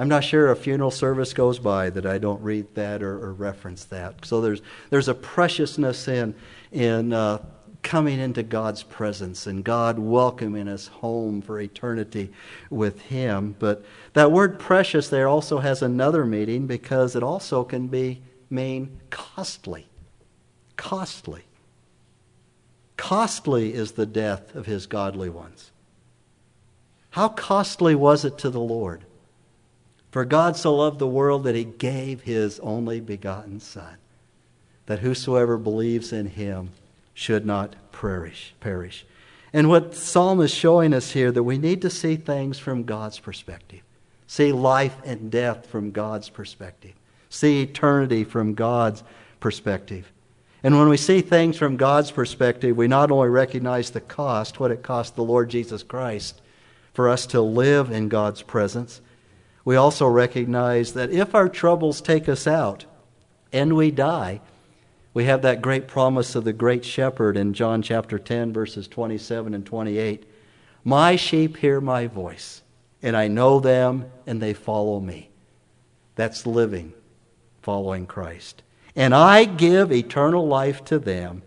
I'm 0.00 0.08
not 0.08 0.24
sure 0.24 0.50
a 0.50 0.56
funeral 0.56 0.90
service 0.90 1.32
goes 1.32 1.60
by 1.60 1.90
that 1.90 2.04
I 2.04 2.18
don't 2.18 2.42
read 2.42 2.74
that 2.74 3.04
or, 3.04 3.24
or 3.24 3.32
reference 3.32 3.84
that. 3.84 4.26
So 4.26 4.40
there's, 4.40 4.62
there's 4.90 5.08
a 5.08 5.14
preciousness 5.14 6.08
in, 6.08 6.34
in 6.72 7.12
uh, 7.12 7.38
coming 7.86 8.18
into 8.18 8.42
God's 8.42 8.82
presence 8.82 9.46
and 9.46 9.62
God 9.62 9.96
welcoming 9.96 10.66
us 10.66 10.88
home 10.88 11.40
for 11.40 11.60
eternity 11.60 12.32
with 12.68 13.00
Him. 13.02 13.54
But 13.60 13.84
that 14.12 14.32
word 14.32 14.58
precious 14.58 15.08
there 15.08 15.28
also 15.28 15.60
has 15.60 15.82
another 15.82 16.26
meaning 16.26 16.66
because 16.66 17.14
it 17.14 17.22
also 17.22 17.62
can 17.62 17.86
be 17.86 18.22
mean 18.50 18.98
costly. 19.10 19.86
Costly. 20.76 21.44
Costly 22.96 23.72
is 23.72 23.92
the 23.92 24.04
death 24.04 24.56
of 24.56 24.66
His 24.66 24.86
godly 24.86 25.30
ones. 25.30 25.70
How 27.10 27.28
costly 27.28 27.94
was 27.94 28.24
it 28.24 28.36
to 28.38 28.50
the 28.50 28.58
Lord? 28.58 29.04
For 30.10 30.24
God 30.24 30.56
so 30.56 30.74
loved 30.74 30.98
the 30.98 31.06
world 31.06 31.44
that 31.44 31.54
He 31.54 31.62
gave 31.62 32.22
His 32.22 32.58
only 32.58 32.98
begotten 32.98 33.60
Son, 33.60 33.96
that 34.86 34.98
whosoever 34.98 35.56
believes 35.56 36.12
in 36.12 36.26
Him 36.26 36.72
should 37.16 37.46
not 37.46 37.74
perish. 37.92 38.54
perish. 38.60 39.06
And 39.50 39.70
what 39.70 39.94
Psalm 39.94 40.42
is 40.42 40.52
showing 40.52 40.92
us 40.92 41.12
here 41.12 41.32
that 41.32 41.42
we 41.42 41.56
need 41.56 41.80
to 41.80 41.88
see 41.88 42.16
things 42.16 42.58
from 42.58 42.84
God's 42.84 43.18
perspective. 43.18 43.80
See 44.26 44.52
life 44.52 44.94
and 45.02 45.30
death 45.30 45.66
from 45.66 45.92
God's 45.92 46.28
perspective. 46.28 46.92
See 47.30 47.62
eternity 47.62 48.22
from 48.22 48.52
God's 48.52 49.02
perspective. 49.40 50.12
And 50.62 50.78
when 50.78 50.90
we 50.90 50.98
see 50.98 51.22
things 51.22 51.56
from 51.56 51.78
God's 51.78 52.10
perspective, 52.10 52.76
we 52.76 52.86
not 52.86 53.10
only 53.10 53.30
recognize 53.30 53.90
the 53.90 54.02
cost, 54.02 54.60
what 54.60 54.70
it 54.70 54.82
cost 54.82 55.16
the 55.16 55.24
Lord 55.24 55.48
Jesus 55.48 55.82
Christ 55.82 56.42
for 56.92 57.08
us 57.08 57.24
to 57.28 57.40
live 57.40 57.90
in 57.90 58.10
God's 58.10 58.42
presence. 58.42 59.00
We 59.64 59.76
also 59.76 60.06
recognize 60.06 60.92
that 60.92 61.10
if 61.10 61.34
our 61.34 61.48
troubles 61.48 62.02
take 62.02 62.28
us 62.28 62.46
out 62.46 62.84
and 63.54 63.74
we 63.74 63.90
die, 63.90 64.42
we 65.16 65.24
have 65.24 65.40
that 65.40 65.62
great 65.62 65.88
promise 65.88 66.34
of 66.34 66.44
the 66.44 66.52
great 66.52 66.84
shepherd 66.84 67.38
in 67.38 67.54
John 67.54 67.80
chapter 67.80 68.18
10, 68.18 68.52
verses 68.52 68.86
27 68.86 69.54
and 69.54 69.64
28. 69.64 70.30
My 70.84 71.16
sheep 71.16 71.56
hear 71.56 71.80
my 71.80 72.06
voice, 72.06 72.60
and 73.00 73.16
I 73.16 73.26
know 73.26 73.58
them, 73.58 74.10
and 74.26 74.42
they 74.42 74.52
follow 74.52 75.00
me. 75.00 75.30
That's 76.16 76.46
living, 76.46 76.92
following 77.62 78.04
Christ. 78.04 78.62
And 78.94 79.14
I 79.14 79.46
give 79.46 79.90
eternal 79.90 80.46
life 80.46 80.84
to 80.84 80.98
them, 80.98 81.40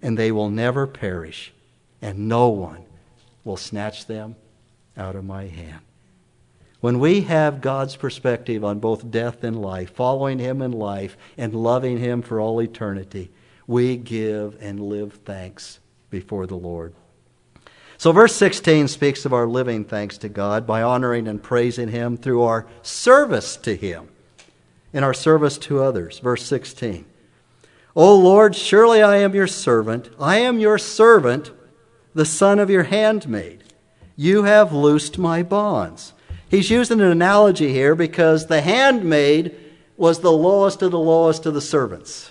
and 0.00 0.16
they 0.16 0.30
will 0.30 0.48
never 0.48 0.86
perish, 0.86 1.52
and 2.00 2.28
no 2.28 2.48
one 2.50 2.84
will 3.42 3.56
snatch 3.56 4.06
them 4.06 4.36
out 4.96 5.16
of 5.16 5.24
my 5.24 5.48
hand. 5.48 5.80
When 6.86 7.00
we 7.00 7.22
have 7.22 7.62
God's 7.62 7.96
perspective 7.96 8.64
on 8.64 8.78
both 8.78 9.10
death 9.10 9.42
and 9.42 9.60
life, 9.60 9.90
following 9.90 10.38
Him 10.38 10.62
in 10.62 10.70
life 10.70 11.16
and 11.36 11.52
loving 11.52 11.98
Him 11.98 12.22
for 12.22 12.40
all 12.40 12.62
eternity, 12.62 13.32
we 13.66 13.96
give 13.96 14.56
and 14.60 14.78
live 14.78 15.14
thanks 15.24 15.80
before 16.10 16.46
the 16.46 16.54
Lord. 16.54 16.94
So, 17.98 18.12
verse 18.12 18.36
16 18.36 18.86
speaks 18.86 19.24
of 19.24 19.32
our 19.32 19.48
living 19.48 19.84
thanks 19.84 20.16
to 20.18 20.28
God 20.28 20.64
by 20.64 20.80
honoring 20.80 21.26
and 21.26 21.42
praising 21.42 21.88
Him 21.88 22.16
through 22.16 22.44
our 22.44 22.68
service 22.82 23.56
to 23.56 23.74
Him 23.74 24.08
and 24.92 25.04
our 25.04 25.12
service 25.12 25.58
to 25.58 25.82
others. 25.82 26.20
Verse 26.20 26.44
16 26.44 27.04
O 27.96 28.14
Lord, 28.14 28.54
surely 28.54 29.02
I 29.02 29.16
am 29.16 29.34
your 29.34 29.48
servant. 29.48 30.08
I 30.20 30.36
am 30.36 30.60
your 30.60 30.78
servant, 30.78 31.50
the 32.14 32.24
son 32.24 32.60
of 32.60 32.70
your 32.70 32.84
handmaid. 32.84 33.64
You 34.14 34.44
have 34.44 34.72
loosed 34.72 35.18
my 35.18 35.42
bonds. 35.42 36.12
He's 36.56 36.70
using 36.70 37.02
an 37.02 37.08
analogy 37.08 37.70
here 37.70 37.94
because 37.94 38.46
the 38.46 38.62
handmaid 38.62 39.54
was 39.98 40.20
the 40.20 40.32
lowest 40.32 40.80
of 40.80 40.90
the 40.90 40.98
lowest 40.98 41.44
of 41.44 41.52
the 41.52 41.60
servants. 41.60 42.30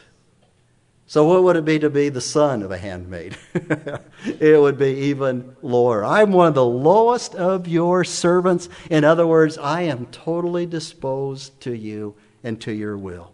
So, 1.05 1.27
what 1.27 1.43
would 1.43 1.55
it 1.57 1.63
be 1.63 1.77
to 1.77 1.91
be 1.91 2.09
the 2.09 2.21
son 2.21 2.63
of 2.63 2.71
a 2.71 2.77
handmaid? 2.79 3.37
it 3.53 4.59
would 4.59 4.79
be 4.79 4.93
even 5.11 5.55
lower. 5.61 6.03
I'm 6.03 6.31
one 6.31 6.47
of 6.47 6.55
the 6.55 6.65
lowest 6.65 7.35
of 7.35 7.67
your 7.67 8.03
servants. 8.03 8.67
In 8.89 9.03
other 9.03 9.27
words, 9.27 9.59
I 9.59 9.81
am 9.81 10.07
totally 10.07 10.65
disposed 10.65 11.61
to 11.61 11.77
you 11.77 12.15
and 12.43 12.59
to 12.61 12.71
your 12.71 12.97
will. 12.97 13.31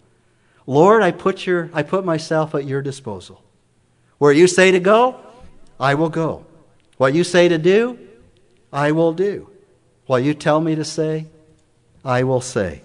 Lord, 0.67 1.03
I 1.03 1.11
put, 1.11 1.45
your, 1.45 1.69
I 1.71 1.83
put 1.83 2.03
myself 2.03 2.53
at 2.53 2.65
your 2.65 2.81
disposal. 2.81 3.41
Where 4.17 4.33
you 4.33 4.45
say 4.45 4.71
to 4.71 4.79
go, 4.81 5.21
I 5.79 5.93
will 5.93 6.09
go. 6.09 6.45
What 6.97 7.13
you 7.13 7.23
say 7.23 7.47
to 7.47 7.57
do, 7.57 7.97
I 8.73 8.91
will 8.91 9.13
do. 9.13 9.50
What 10.11 10.25
you 10.25 10.33
tell 10.33 10.59
me 10.59 10.75
to 10.75 10.83
say, 10.83 11.27
I 12.03 12.23
will 12.23 12.41
say. 12.41 12.81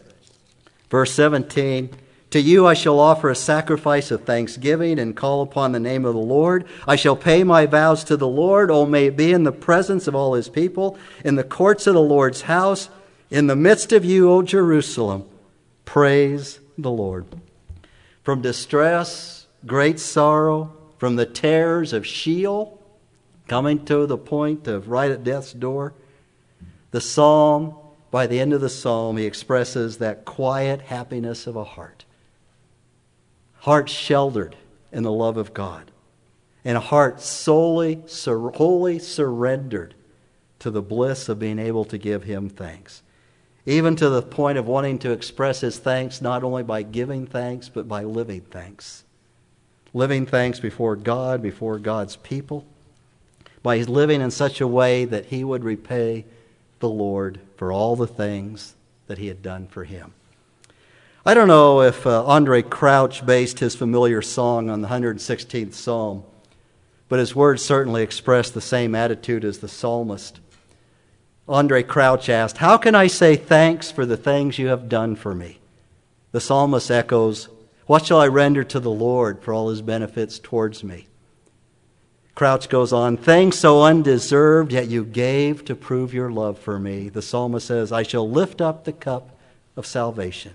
Verse 0.90 1.10
17 1.14 1.90
To 2.30 2.40
you 2.40 2.68
I 2.68 2.74
shall 2.74 3.00
offer 3.00 3.28
a 3.28 3.34
sacrifice 3.34 4.12
of 4.12 4.22
thanksgiving 4.22 5.00
and 5.00 5.16
call 5.16 5.42
upon 5.42 5.72
the 5.72 5.80
name 5.80 6.04
of 6.04 6.14
the 6.14 6.20
Lord. 6.20 6.68
I 6.86 6.94
shall 6.94 7.16
pay 7.16 7.42
my 7.42 7.66
vows 7.66 8.04
to 8.04 8.16
the 8.16 8.28
Lord. 8.28 8.70
Oh, 8.70 8.86
may 8.86 9.06
it 9.06 9.16
be 9.16 9.32
in 9.32 9.42
the 9.42 9.50
presence 9.50 10.06
of 10.06 10.14
all 10.14 10.34
his 10.34 10.48
people, 10.48 10.96
in 11.24 11.34
the 11.34 11.42
courts 11.42 11.88
of 11.88 11.94
the 11.94 12.00
Lord's 12.00 12.42
house, 12.42 12.90
in 13.28 13.48
the 13.48 13.56
midst 13.56 13.92
of 13.92 14.04
you, 14.04 14.30
O 14.30 14.42
Jerusalem. 14.42 15.28
Praise 15.84 16.60
the 16.78 16.92
Lord. 16.92 17.26
From 18.22 18.40
distress, 18.40 19.48
great 19.66 19.98
sorrow, 19.98 20.76
from 20.96 21.16
the 21.16 21.26
terrors 21.26 21.92
of 21.92 22.06
Sheol, 22.06 22.80
coming 23.48 23.84
to 23.86 24.06
the 24.06 24.16
point 24.16 24.68
of 24.68 24.90
right 24.90 25.10
at 25.10 25.24
death's 25.24 25.52
door, 25.52 25.92
the 26.96 27.00
psalm, 27.02 27.76
by 28.10 28.26
the 28.26 28.40
end 28.40 28.54
of 28.54 28.62
the 28.62 28.70
psalm, 28.70 29.18
he 29.18 29.26
expresses 29.26 29.98
that 29.98 30.24
quiet 30.24 30.80
happiness 30.80 31.46
of 31.46 31.54
a 31.54 31.62
heart. 31.62 32.06
Heart 33.58 33.90
sheltered 33.90 34.56
in 34.90 35.02
the 35.02 35.12
love 35.12 35.36
of 35.36 35.52
God, 35.52 35.90
and 36.64 36.74
a 36.74 36.80
heart 36.80 37.20
solely, 37.20 38.02
wholly 38.24 38.98
surrendered 38.98 39.94
to 40.60 40.70
the 40.70 40.80
bliss 40.80 41.28
of 41.28 41.38
being 41.38 41.58
able 41.58 41.84
to 41.84 41.98
give 41.98 42.22
him 42.22 42.48
thanks. 42.48 43.02
Even 43.66 43.94
to 43.96 44.08
the 44.08 44.22
point 44.22 44.56
of 44.56 44.66
wanting 44.66 44.98
to 45.00 45.10
express 45.10 45.60
his 45.60 45.78
thanks 45.78 46.22
not 46.22 46.42
only 46.42 46.62
by 46.62 46.80
giving 46.80 47.26
thanks, 47.26 47.68
but 47.68 47.86
by 47.86 48.04
living 48.04 48.40
thanks. 48.40 49.04
Living 49.92 50.24
thanks 50.24 50.60
before 50.60 50.96
God, 50.96 51.42
before 51.42 51.78
God's 51.78 52.16
people 52.16 52.64
by 53.66 53.78
living 53.78 54.20
in 54.20 54.30
such 54.30 54.60
a 54.60 54.66
way 54.68 55.04
that 55.04 55.26
he 55.26 55.42
would 55.42 55.64
repay 55.64 56.24
the 56.86 56.92
Lord 56.92 57.40
for 57.56 57.72
all 57.72 57.96
the 57.96 58.06
things 58.06 58.76
that 59.08 59.18
he 59.18 59.26
had 59.26 59.42
done 59.42 59.66
for 59.66 59.82
him. 59.82 60.14
I 61.24 61.34
don't 61.34 61.48
know 61.48 61.82
if 61.82 62.06
uh, 62.06 62.22
Andraé 62.22 62.68
Crouch 62.68 63.26
based 63.26 63.58
his 63.58 63.74
familiar 63.74 64.22
song 64.22 64.70
on 64.70 64.82
the 64.82 64.88
116th 64.88 65.74
Psalm, 65.74 66.22
but 67.08 67.18
his 67.18 67.34
words 67.34 67.64
certainly 67.64 68.04
express 68.04 68.50
the 68.50 68.60
same 68.60 68.94
attitude 68.94 69.44
as 69.44 69.58
the 69.58 69.66
psalmist. 69.66 70.38
Andraé 71.48 71.84
Crouch 71.84 72.28
asked, 72.28 72.58
How 72.58 72.76
can 72.76 72.94
I 72.94 73.08
say 73.08 73.34
thanks 73.34 73.90
for 73.90 74.06
the 74.06 74.16
things 74.16 74.56
you 74.56 74.68
have 74.68 74.88
done 74.88 75.16
for 75.16 75.34
me? 75.34 75.58
The 76.30 76.40
psalmist 76.40 76.88
echoes, 76.92 77.48
What 77.86 78.06
shall 78.06 78.20
I 78.20 78.28
render 78.28 78.62
to 78.62 78.78
the 78.78 78.92
Lord 78.92 79.42
for 79.42 79.52
all 79.52 79.70
his 79.70 79.82
benefits 79.82 80.38
towards 80.38 80.84
me? 80.84 81.08
Crouch 82.36 82.68
goes 82.68 82.92
on, 82.92 83.16
Things 83.16 83.58
so 83.58 83.82
undeserved, 83.82 84.70
yet 84.70 84.88
you 84.88 85.04
gave 85.04 85.64
to 85.64 85.74
prove 85.74 86.12
your 86.12 86.30
love 86.30 86.58
for 86.58 86.78
me. 86.78 87.08
The 87.08 87.22
psalmist 87.22 87.66
says, 87.66 87.90
I 87.90 88.02
shall 88.02 88.30
lift 88.30 88.60
up 88.60 88.84
the 88.84 88.92
cup 88.92 89.30
of 89.74 89.86
salvation. 89.86 90.52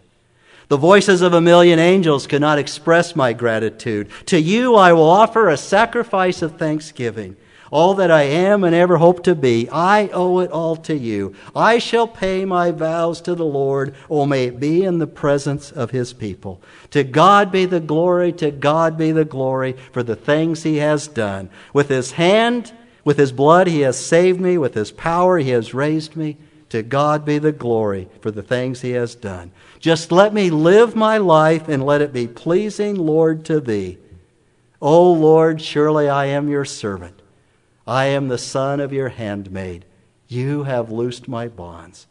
The 0.67 0.77
voices 0.77 1.23
of 1.23 1.33
a 1.33 1.41
million 1.41 1.79
angels 1.79 2.27
cannot 2.27 2.59
express 2.59 3.15
my 3.15 3.33
gratitude. 3.33 4.09
To 4.27 4.39
you 4.39 4.75
I 4.75 4.93
will 4.93 5.09
offer 5.09 5.49
a 5.49 5.57
sacrifice 5.57 6.43
of 6.43 6.59
thanksgiving 6.59 7.35
all 7.71 7.93
that 7.95 8.11
I 8.11 8.23
am 8.23 8.65
and 8.65 8.75
ever 8.75 8.97
hope 8.97 9.23
to 9.23 9.33
be. 9.33 9.69
I 9.69 10.09
owe 10.09 10.39
it 10.39 10.51
all 10.51 10.75
to 10.75 10.95
you. 10.95 11.33
I 11.55 11.79
shall 11.79 12.07
pay 12.07 12.43
my 12.43 12.71
vows 12.71 13.21
to 13.21 13.33
the 13.33 13.45
Lord. 13.45 13.95
or 14.09 14.27
may 14.27 14.45
it 14.45 14.59
be 14.59 14.83
in 14.83 14.99
the 14.99 15.07
presence 15.07 15.71
of 15.71 15.91
his 15.91 16.11
people. 16.13 16.61
To 16.91 17.03
God 17.03 17.51
be 17.51 17.65
the 17.65 17.79
glory, 17.79 18.33
to 18.33 18.51
God 18.51 18.97
be 18.97 19.11
the 19.11 19.25
glory 19.25 19.77
for 19.93 20.03
the 20.03 20.15
things 20.17 20.63
he 20.63 20.77
has 20.77 21.07
done. 21.07 21.49
With 21.73 21.87
his 21.87 22.11
hand, 22.11 22.73
with 23.05 23.17
his 23.17 23.31
blood, 23.31 23.67
he 23.67 23.81
has 23.81 23.97
saved 23.97 24.39
me. 24.39 24.57
With 24.57 24.73
his 24.73 24.91
power, 24.91 25.37
he 25.39 25.51
has 25.51 25.73
raised 25.73 26.15
me. 26.15 26.37
To 26.69 26.83
God 26.83 27.25
be 27.25 27.37
the 27.37 27.51
glory 27.51 28.07
for 28.21 28.31
the 28.31 28.43
things 28.43 28.81
he 28.81 28.91
has 28.91 29.15
done. 29.15 29.51
Just 29.79 30.11
let 30.11 30.33
me 30.33 30.49
live 30.49 30.95
my 30.95 31.17
life 31.17 31.67
and 31.67 31.85
let 31.85 32.01
it 32.01 32.13
be 32.13 32.27
pleasing, 32.27 32.95
Lord, 32.95 33.43
to 33.45 33.59
thee. 33.59 33.97
O 34.81 35.11
Lord, 35.11 35.61
surely 35.61 36.07
I 36.07 36.27
am 36.27 36.49
your 36.49 36.65
servant. 36.65 37.21
I 37.87 38.05
am 38.05 38.27
the 38.27 38.37
son 38.37 38.79
of 38.79 38.93
your 38.93 39.09
handmaid. 39.09 39.85
You 40.27 40.63
have 40.63 40.91
loosed 40.91 41.27
my 41.27 41.47
bonds. 41.47 42.07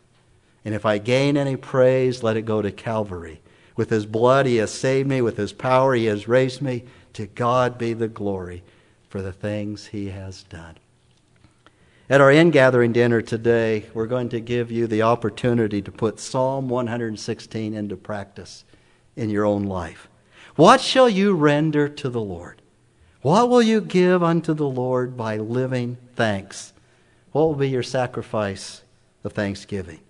And 0.65 0.75
if 0.75 0.85
I 0.85 0.99
gain 0.99 1.37
any 1.37 1.57
praise, 1.57 2.23
let 2.23 2.37
it 2.37 2.43
go 2.43 2.61
to 2.61 2.71
Calvary. 2.71 3.41
With 3.77 3.91
his 3.91 4.05
blood, 4.05 4.47
he 4.47 4.57
has 4.57 4.71
saved 4.71 5.09
me. 5.09 5.23
With 5.23 5.37
his 5.37 5.53
power, 5.53 5.95
he 5.95 6.07
has 6.07 6.29
raised 6.29 6.61
me. 6.61 6.85
To 7.15 7.27
God 7.27 7.79
be 7.79 7.93
the 7.93 8.09
glory 8.09 8.63
for 9.09 9.23
the 9.23 9.33
things 9.33 9.87
he 9.87 10.11
has 10.11 10.43
done. 10.45 10.77
At 12.09 12.21
our 12.21 12.31
ingathering 12.31 12.93
dinner 12.93 13.23
today, 13.23 13.87
we're 13.95 14.07
going 14.07 14.29
to 14.31 14.41
give 14.41 14.71
you 14.71 14.87
the 14.87 15.03
opportunity 15.03 15.81
to 15.81 15.93
put 15.93 16.19
Psalm 16.19 16.69
116 16.69 17.73
into 17.73 17.97
practice 17.97 18.65
in 19.17 19.31
your 19.31 19.45
own 19.45 19.65
life. 19.65 20.09
What 20.57 20.81
shall 20.81 21.09
you 21.09 21.35
render 21.35 21.89
to 21.89 22.09
the 22.09 22.21
Lord? 22.21 22.60
What 23.23 23.51
will 23.51 23.61
you 23.61 23.83
give 23.83 24.23
unto 24.23 24.55
the 24.55 24.69
Lord 24.69 25.15
by 25.15 25.37
living 25.37 25.99
thanks? 26.17 26.73
What 27.33 27.43
will 27.43 27.55
be 27.55 27.69
your 27.69 27.83
sacrifice 27.83 28.83
of 29.25 29.35
thanksgiving? 29.35 30.01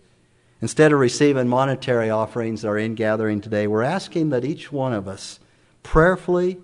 Instead 0.63 0.93
of 0.93 1.01
receiving 1.01 1.49
monetary 1.49 2.09
offerings 2.09 2.65
are 2.65 2.79
in 2.79 2.95
gathering 2.95 3.41
today, 3.41 3.67
we're 3.67 3.83
asking 3.83 4.31
that 4.31 4.45
each 4.45 4.71
one 4.71 4.93
of 4.93 5.09
us 5.09 5.41
prayerfully 5.83 6.59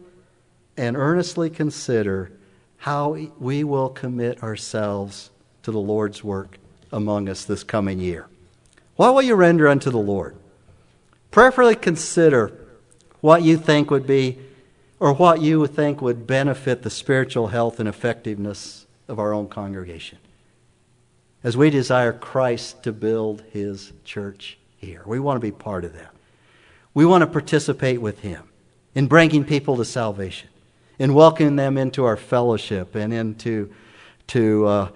and 0.77 0.97
earnestly 0.97 1.51
consider 1.51 2.31
how 2.79 3.11
we 3.41 3.65
will 3.65 3.89
commit 3.89 4.41
ourselves 4.43 5.31
to 5.65 5.73
the 5.73 5.81
Lord's 5.81 6.23
work 6.23 6.59
among 6.93 7.29
us 7.29 7.45
this 7.45 7.65
coming 7.65 7.99
year. 7.99 8.29
What 8.95 9.15
will 9.15 9.23
you 9.23 9.35
render 9.35 9.67
unto 9.67 9.91
the 9.91 9.99
Lord? 9.99 10.37
Prayerfully 11.33 11.75
consider 11.75 12.53
what 13.21 13.43
you 13.43 13.57
think 13.57 13.91
would 13.91 14.07
be 14.07 14.39
or 14.99 15.13
what 15.13 15.43
you 15.43 15.67
think 15.67 16.01
would 16.01 16.27
benefit 16.27 16.83
the 16.83 16.91
spiritual 16.91 17.49
health 17.49 17.79
and 17.79 17.89
effectiveness 17.89 18.87
of 19.09 19.19
our 19.19 19.33
own 19.33 19.49
congregation. 19.49 20.19
As 21.45 21.57
we 21.57 21.71
desire 21.71 22.13
Christ 22.13 22.83
to 22.85 22.93
build 22.93 23.43
his 23.53 23.93
church 24.05 24.59
here, 24.77 25.03
we 25.07 25.21
want 25.21 25.37
to 25.37 25.41
be 25.41 25.53
part 25.53 25.85
of 25.85 25.93
that. 25.93 26.13
We 26.95 27.05
want 27.05 27.23
to 27.23 27.27
participate 27.27 28.01
with 28.01 28.21
him 28.21 28.49
in 28.95 29.07
bringing 29.07 29.45
people 29.45 29.77
to 29.77 29.85
salvation, 29.85 30.49
in 30.99 31.13
welcoming 31.13 31.57
them 31.57 31.77
into 31.77 32.05
our 32.05 32.17
fellowship 32.17 32.95
and 32.95 33.13
into 33.13 33.71
to, 34.29 34.67
uh, 34.67 34.89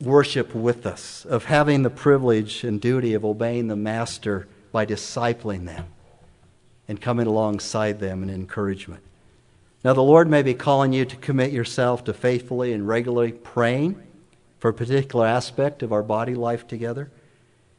worship 0.00 0.54
with 0.54 0.86
us, 0.86 1.24
of 1.24 1.46
having 1.46 1.82
the 1.82 1.90
privilege 1.90 2.62
and 2.62 2.80
duty 2.80 3.14
of 3.14 3.24
obeying 3.24 3.66
the 3.66 3.74
Master 3.74 4.46
by 4.70 4.86
discipling 4.86 5.64
them 5.64 5.86
and 6.88 7.00
coming 7.00 7.26
alongside 7.26 8.00
them 8.00 8.22
in 8.22 8.30
encouragement. 8.30 9.02
Now, 9.84 9.92
the 9.92 10.02
Lord 10.02 10.28
may 10.28 10.42
be 10.42 10.54
calling 10.54 10.92
you 10.92 11.04
to 11.04 11.16
commit 11.16 11.52
yourself 11.52 12.02
to 12.04 12.12
faithfully 12.12 12.72
and 12.72 12.88
regularly 12.88 13.32
praying 13.32 14.02
for 14.58 14.70
a 14.70 14.74
particular 14.74 15.26
aspect 15.26 15.82
of 15.82 15.92
our 15.92 16.02
body 16.02 16.34
life 16.34 16.66
together. 16.66 17.10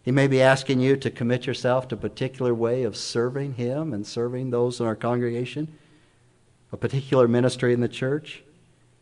He 0.03 0.11
may 0.11 0.27
be 0.27 0.41
asking 0.41 0.79
you 0.79 0.95
to 0.97 1.11
commit 1.11 1.45
yourself 1.45 1.89
to 1.89 1.95
a 1.95 1.97
particular 1.97 2.53
way 2.53 2.83
of 2.83 2.95
serving 2.95 3.55
Him 3.55 3.93
and 3.93 4.07
serving 4.07 4.49
those 4.49 4.79
in 4.79 4.85
our 4.85 4.95
congregation, 4.95 5.67
a 6.71 6.77
particular 6.77 7.27
ministry 7.27 7.73
in 7.73 7.81
the 7.81 7.89
church. 7.89 8.43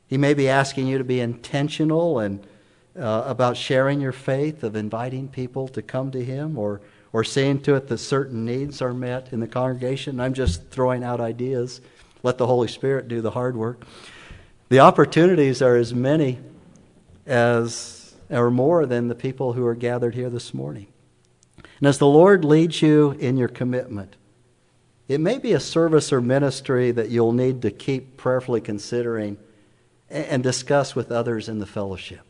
He 0.08 0.18
may 0.18 0.34
be 0.34 0.50
asking 0.50 0.88
you 0.88 0.98
to 0.98 1.04
be 1.04 1.20
intentional 1.20 2.20
and 2.20 2.46
uh, 2.98 3.24
about 3.28 3.58
sharing 3.58 4.02
your 4.02 4.12
faith, 4.12 4.64
of 4.64 4.76
inviting 4.76 5.28
people 5.28 5.68
to 5.68 5.84
come 5.84 6.10
to 6.12 6.26
Him, 6.26 6.58
or 6.58 6.82
or 7.14 7.24
saying 7.24 7.62
to 7.62 7.76
it 7.76 7.88
that 7.88 7.98
certain 7.98 8.46
needs 8.46 8.82
are 8.82 8.94
met 8.94 9.30
in 9.32 9.40
the 9.40 9.48
congregation. 9.48 10.20
I'm 10.20 10.34
just 10.34 10.70
throwing 10.70 11.04
out 11.04 11.20
ideas. 11.20 11.82
Let 12.24 12.38
the 12.38 12.48
Holy 12.48 12.68
Spirit 12.68 13.08
do 13.08 13.22
the 13.22 13.32
hard 13.32 13.56
work. 13.56 13.84
The 14.70 14.80
opportunities 14.80 15.62
are 15.62 15.76
as 15.76 15.94
many 15.94 16.40
as 17.26 18.16
or 18.30 18.52
more 18.52 18.86
than 18.86 19.08
the 19.08 19.16
people 19.16 19.54
who 19.54 19.66
are 19.66 19.76
gathered 19.76 20.16
here 20.16 20.30
this 20.30 20.54
morning. 20.54 20.88
And 21.80 21.88
as 21.88 21.98
the 21.98 22.08
Lord 22.08 22.44
leads 22.44 22.82
you 22.82 23.12
in 23.12 23.38
your 23.38 23.48
commitment, 23.48 24.16
it 25.08 25.22
may 25.22 25.38
be 25.38 25.54
a 25.54 25.60
service 25.60 26.12
or 26.12 26.20
ministry 26.20 26.92
that 26.92 27.10
you'll 27.10 27.32
need 27.32 27.62
to 27.62 27.72
keep 27.72 28.18
prayerfully 28.18 28.60
considering 28.60 29.38
and 30.10 30.44
discuss 30.44 30.96
with 30.96 31.12
others 31.12 31.48
in 31.48 31.60
the 31.60 31.66
fellowship 31.66 32.22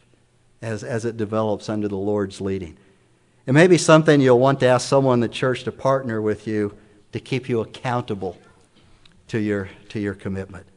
as, 0.61 0.83
as 0.83 1.05
it 1.05 1.17
develops 1.17 1.69
under 1.69 1.87
the 1.87 1.95
Lord's 1.95 2.41
leading. 2.41 2.77
It 3.47 3.53
may 3.53 3.67
be 3.67 3.77
something 3.77 4.19
you'll 4.19 4.39
want 4.39 4.59
to 4.59 4.67
ask 4.67 4.89
someone 4.89 5.15
in 5.15 5.19
the 5.21 5.29
church 5.29 5.63
to 5.63 5.71
partner 5.71 6.21
with 6.21 6.47
you 6.47 6.77
to 7.13 7.19
keep 7.21 7.47
you 7.47 7.61
accountable 7.61 8.37
to 9.29 9.39
your, 9.39 9.69
to 9.87 10.01
your 10.01 10.15
commitment. 10.15 10.67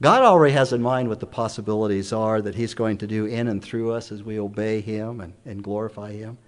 God 0.00 0.22
already 0.22 0.54
has 0.54 0.72
in 0.72 0.80
mind 0.80 1.08
what 1.08 1.18
the 1.18 1.26
possibilities 1.26 2.12
are 2.12 2.40
that 2.40 2.54
He's 2.54 2.74
going 2.74 2.98
to 2.98 3.08
do 3.08 3.26
in 3.26 3.48
and 3.48 3.60
through 3.60 3.90
us 3.90 4.12
as 4.12 4.22
we 4.22 4.38
obey 4.38 4.80
Him 4.80 5.20
and, 5.20 5.32
and 5.44 5.60
glorify 5.60 6.12
Him. 6.12 6.38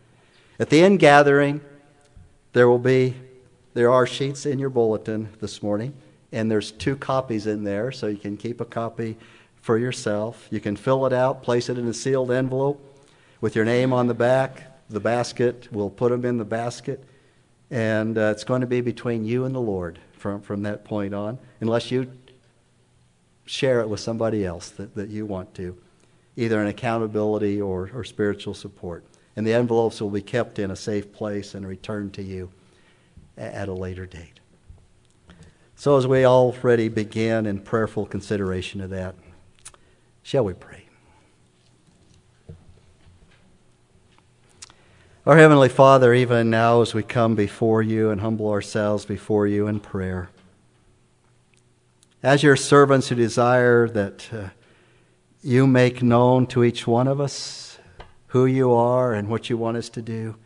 At 0.60 0.70
the 0.70 0.84
end 0.84 1.00
gathering, 1.00 1.60
there 2.52 2.68
will 2.68 2.78
be 2.78 3.16
there 3.74 3.90
are 3.90 4.06
sheets 4.06 4.46
in 4.46 4.60
your 4.60 4.70
bulletin 4.70 5.30
this 5.40 5.64
morning, 5.64 5.94
and 6.30 6.48
there's 6.48 6.70
two 6.70 6.94
copies 6.94 7.48
in 7.48 7.64
there, 7.64 7.90
so 7.90 8.06
you 8.06 8.18
can 8.18 8.36
keep 8.36 8.60
a 8.60 8.64
copy 8.64 9.16
for 9.60 9.78
yourself. 9.78 10.46
You 10.50 10.60
can 10.60 10.76
fill 10.76 11.06
it 11.06 11.12
out, 11.12 11.42
place 11.42 11.68
it 11.68 11.76
in 11.76 11.88
a 11.88 11.94
sealed 11.94 12.30
envelope 12.30 12.80
with 13.40 13.56
your 13.56 13.64
name 13.64 13.92
on 13.92 14.06
the 14.06 14.14
back, 14.14 14.73
the 14.88 15.00
basket. 15.00 15.68
We'll 15.72 15.90
put 15.90 16.10
them 16.10 16.24
in 16.24 16.38
the 16.38 16.44
basket, 16.44 17.04
and 17.70 18.16
uh, 18.16 18.32
it's 18.32 18.44
going 18.44 18.60
to 18.60 18.66
be 18.66 18.80
between 18.80 19.24
you 19.24 19.44
and 19.44 19.54
the 19.54 19.60
Lord 19.60 19.98
from, 20.12 20.40
from 20.40 20.62
that 20.62 20.84
point 20.84 21.14
on, 21.14 21.38
unless 21.60 21.90
you 21.90 22.10
share 23.46 23.80
it 23.80 23.88
with 23.88 24.00
somebody 24.00 24.44
else 24.44 24.70
that, 24.70 24.94
that 24.94 25.10
you 25.10 25.26
want 25.26 25.54
to, 25.54 25.76
either 26.36 26.60
in 26.60 26.68
accountability 26.68 27.60
or, 27.60 27.90
or 27.94 28.04
spiritual 28.04 28.54
support. 28.54 29.04
And 29.36 29.46
the 29.46 29.52
envelopes 29.52 30.00
will 30.00 30.10
be 30.10 30.22
kept 30.22 30.58
in 30.58 30.70
a 30.70 30.76
safe 30.76 31.12
place 31.12 31.54
and 31.54 31.66
returned 31.66 32.14
to 32.14 32.22
you 32.22 32.50
at 33.36 33.68
a 33.68 33.72
later 33.72 34.06
date. 34.06 34.40
So, 35.76 35.96
as 35.96 36.06
we 36.06 36.24
already 36.24 36.88
begin 36.88 37.46
in 37.46 37.58
prayerful 37.58 38.06
consideration 38.06 38.80
of 38.80 38.90
that, 38.90 39.16
Shall 40.24 40.42
we 40.42 40.54
pray? 40.54 40.83
Our 45.26 45.38
Heavenly 45.38 45.70
Father, 45.70 46.12
even 46.12 46.50
now 46.50 46.82
as 46.82 46.92
we 46.92 47.02
come 47.02 47.34
before 47.34 47.80
you 47.80 48.10
and 48.10 48.20
humble 48.20 48.50
ourselves 48.50 49.06
before 49.06 49.46
you 49.46 49.66
in 49.66 49.80
prayer, 49.80 50.28
as 52.22 52.42
your 52.42 52.56
servants 52.56 53.08
who 53.08 53.14
desire 53.14 53.88
that 53.88 54.28
uh, 54.30 54.48
you 55.42 55.66
make 55.66 56.02
known 56.02 56.46
to 56.48 56.62
each 56.62 56.86
one 56.86 57.08
of 57.08 57.22
us 57.22 57.78
who 58.26 58.44
you 58.44 58.74
are 58.74 59.14
and 59.14 59.30
what 59.30 59.48
you 59.48 59.56
want 59.56 59.78
us 59.78 59.88
to 59.88 60.02
do. 60.02 60.36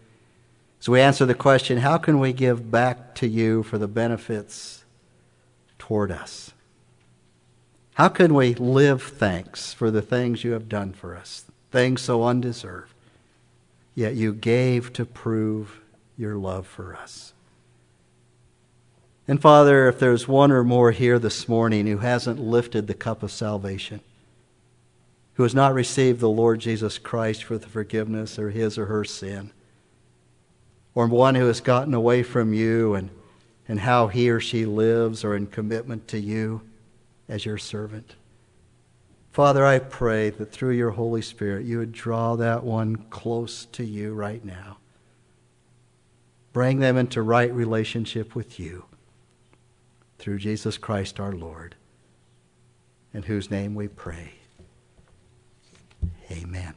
So 0.78 0.92
we 0.92 1.00
answer 1.00 1.26
the 1.26 1.34
question 1.34 1.78
how 1.78 1.98
can 1.98 2.20
we 2.20 2.32
give 2.32 2.70
back 2.70 3.16
to 3.16 3.26
you 3.26 3.64
for 3.64 3.78
the 3.78 3.88
benefits 3.88 4.84
toward 5.80 6.12
us? 6.12 6.52
How 7.94 8.08
can 8.08 8.32
we 8.32 8.54
live 8.54 9.02
thanks 9.02 9.72
for 9.72 9.90
the 9.90 10.02
things 10.02 10.44
you 10.44 10.52
have 10.52 10.68
done 10.68 10.92
for 10.92 11.16
us, 11.16 11.46
things 11.72 12.00
so 12.00 12.22
undeserved, 12.22 12.94
yet 13.98 14.14
you 14.14 14.32
gave 14.32 14.92
to 14.92 15.04
prove 15.04 15.80
your 16.16 16.36
love 16.36 16.66
for 16.66 16.94
us? 16.94 17.32
And 19.26 19.42
Father, 19.42 19.88
if 19.88 19.98
there's 19.98 20.28
one 20.28 20.52
or 20.52 20.62
more 20.62 20.92
here 20.92 21.18
this 21.18 21.48
morning 21.48 21.86
who 21.88 21.98
hasn't 21.98 22.38
lifted 22.38 22.86
the 22.86 22.94
cup 22.94 23.24
of 23.24 23.32
salvation, 23.32 24.00
who 25.34 25.42
has 25.42 25.54
not 25.54 25.74
received 25.74 26.20
the 26.20 26.28
Lord 26.28 26.60
Jesus 26.60 26.96
Christ 26.96 27.42
for 27.42 27.58
the 27.58 27.66
forgiveness 27.66 28.38
of 28.38 28.52
his 28.52 28.78
or 28.78 28.86
her 28.86 29.04
sin, 29.04 29.50
or 30.94 31.08
one 31.08 31.34
who 31.34 31.46
has 31.46 31.60
gotten 31.60 31.92
away 31.92 32.22
from 32.22 32.54
you 32.54 32.94
and, 32.94 33.10
and 33.66 33.80
how 33.80 34.06
he 34.06 34.30
or 34.30 34.38
she 34.38 34.64
lives 34.64 35.24
or 35.24 35.34
in 35.34 35.48
commitment 35.48 36.06
to 36.08 36.18
you, 36.20 36.62
as 37.28 37.44
your 37.44 37.58
servant. 37.58 38.14
Father, 39.38 39.64
I 39.64 39.78
pray 39.78 40.30
that 40.30 40.50
through 40.50 40.72
your 40.72 40.90
Holy 40.90 41.22
Spirit 41.22 41.64
you 41.64 41.78
would 41.78 41.92
draw 41.92 42.34
that 42.34 42.64
one 42.64 42.96
close 43.08 43.66
to 43.66 43.84
you 43.84 44.12
right 44.12 44.44
now. 44.44 44.78
Bring 46.52 46.80
them 46.80 46.96
into 46.96 47.22
right 47.22 47.54
relationship 47.54 48.34
with 48.34 48.58
you 48.58 48.86
through 50.18 50.38
Jesus 50.40 50.76
Christ 50.76 51.20
our 51.20 51.30
Lord, 51.30 51.76
in 53.14 53.22
whose 53.22 53.48
name 53.48 53.76
we 53.76 53.86
pray. 53.86 54.32
Amen. 56.32 56.74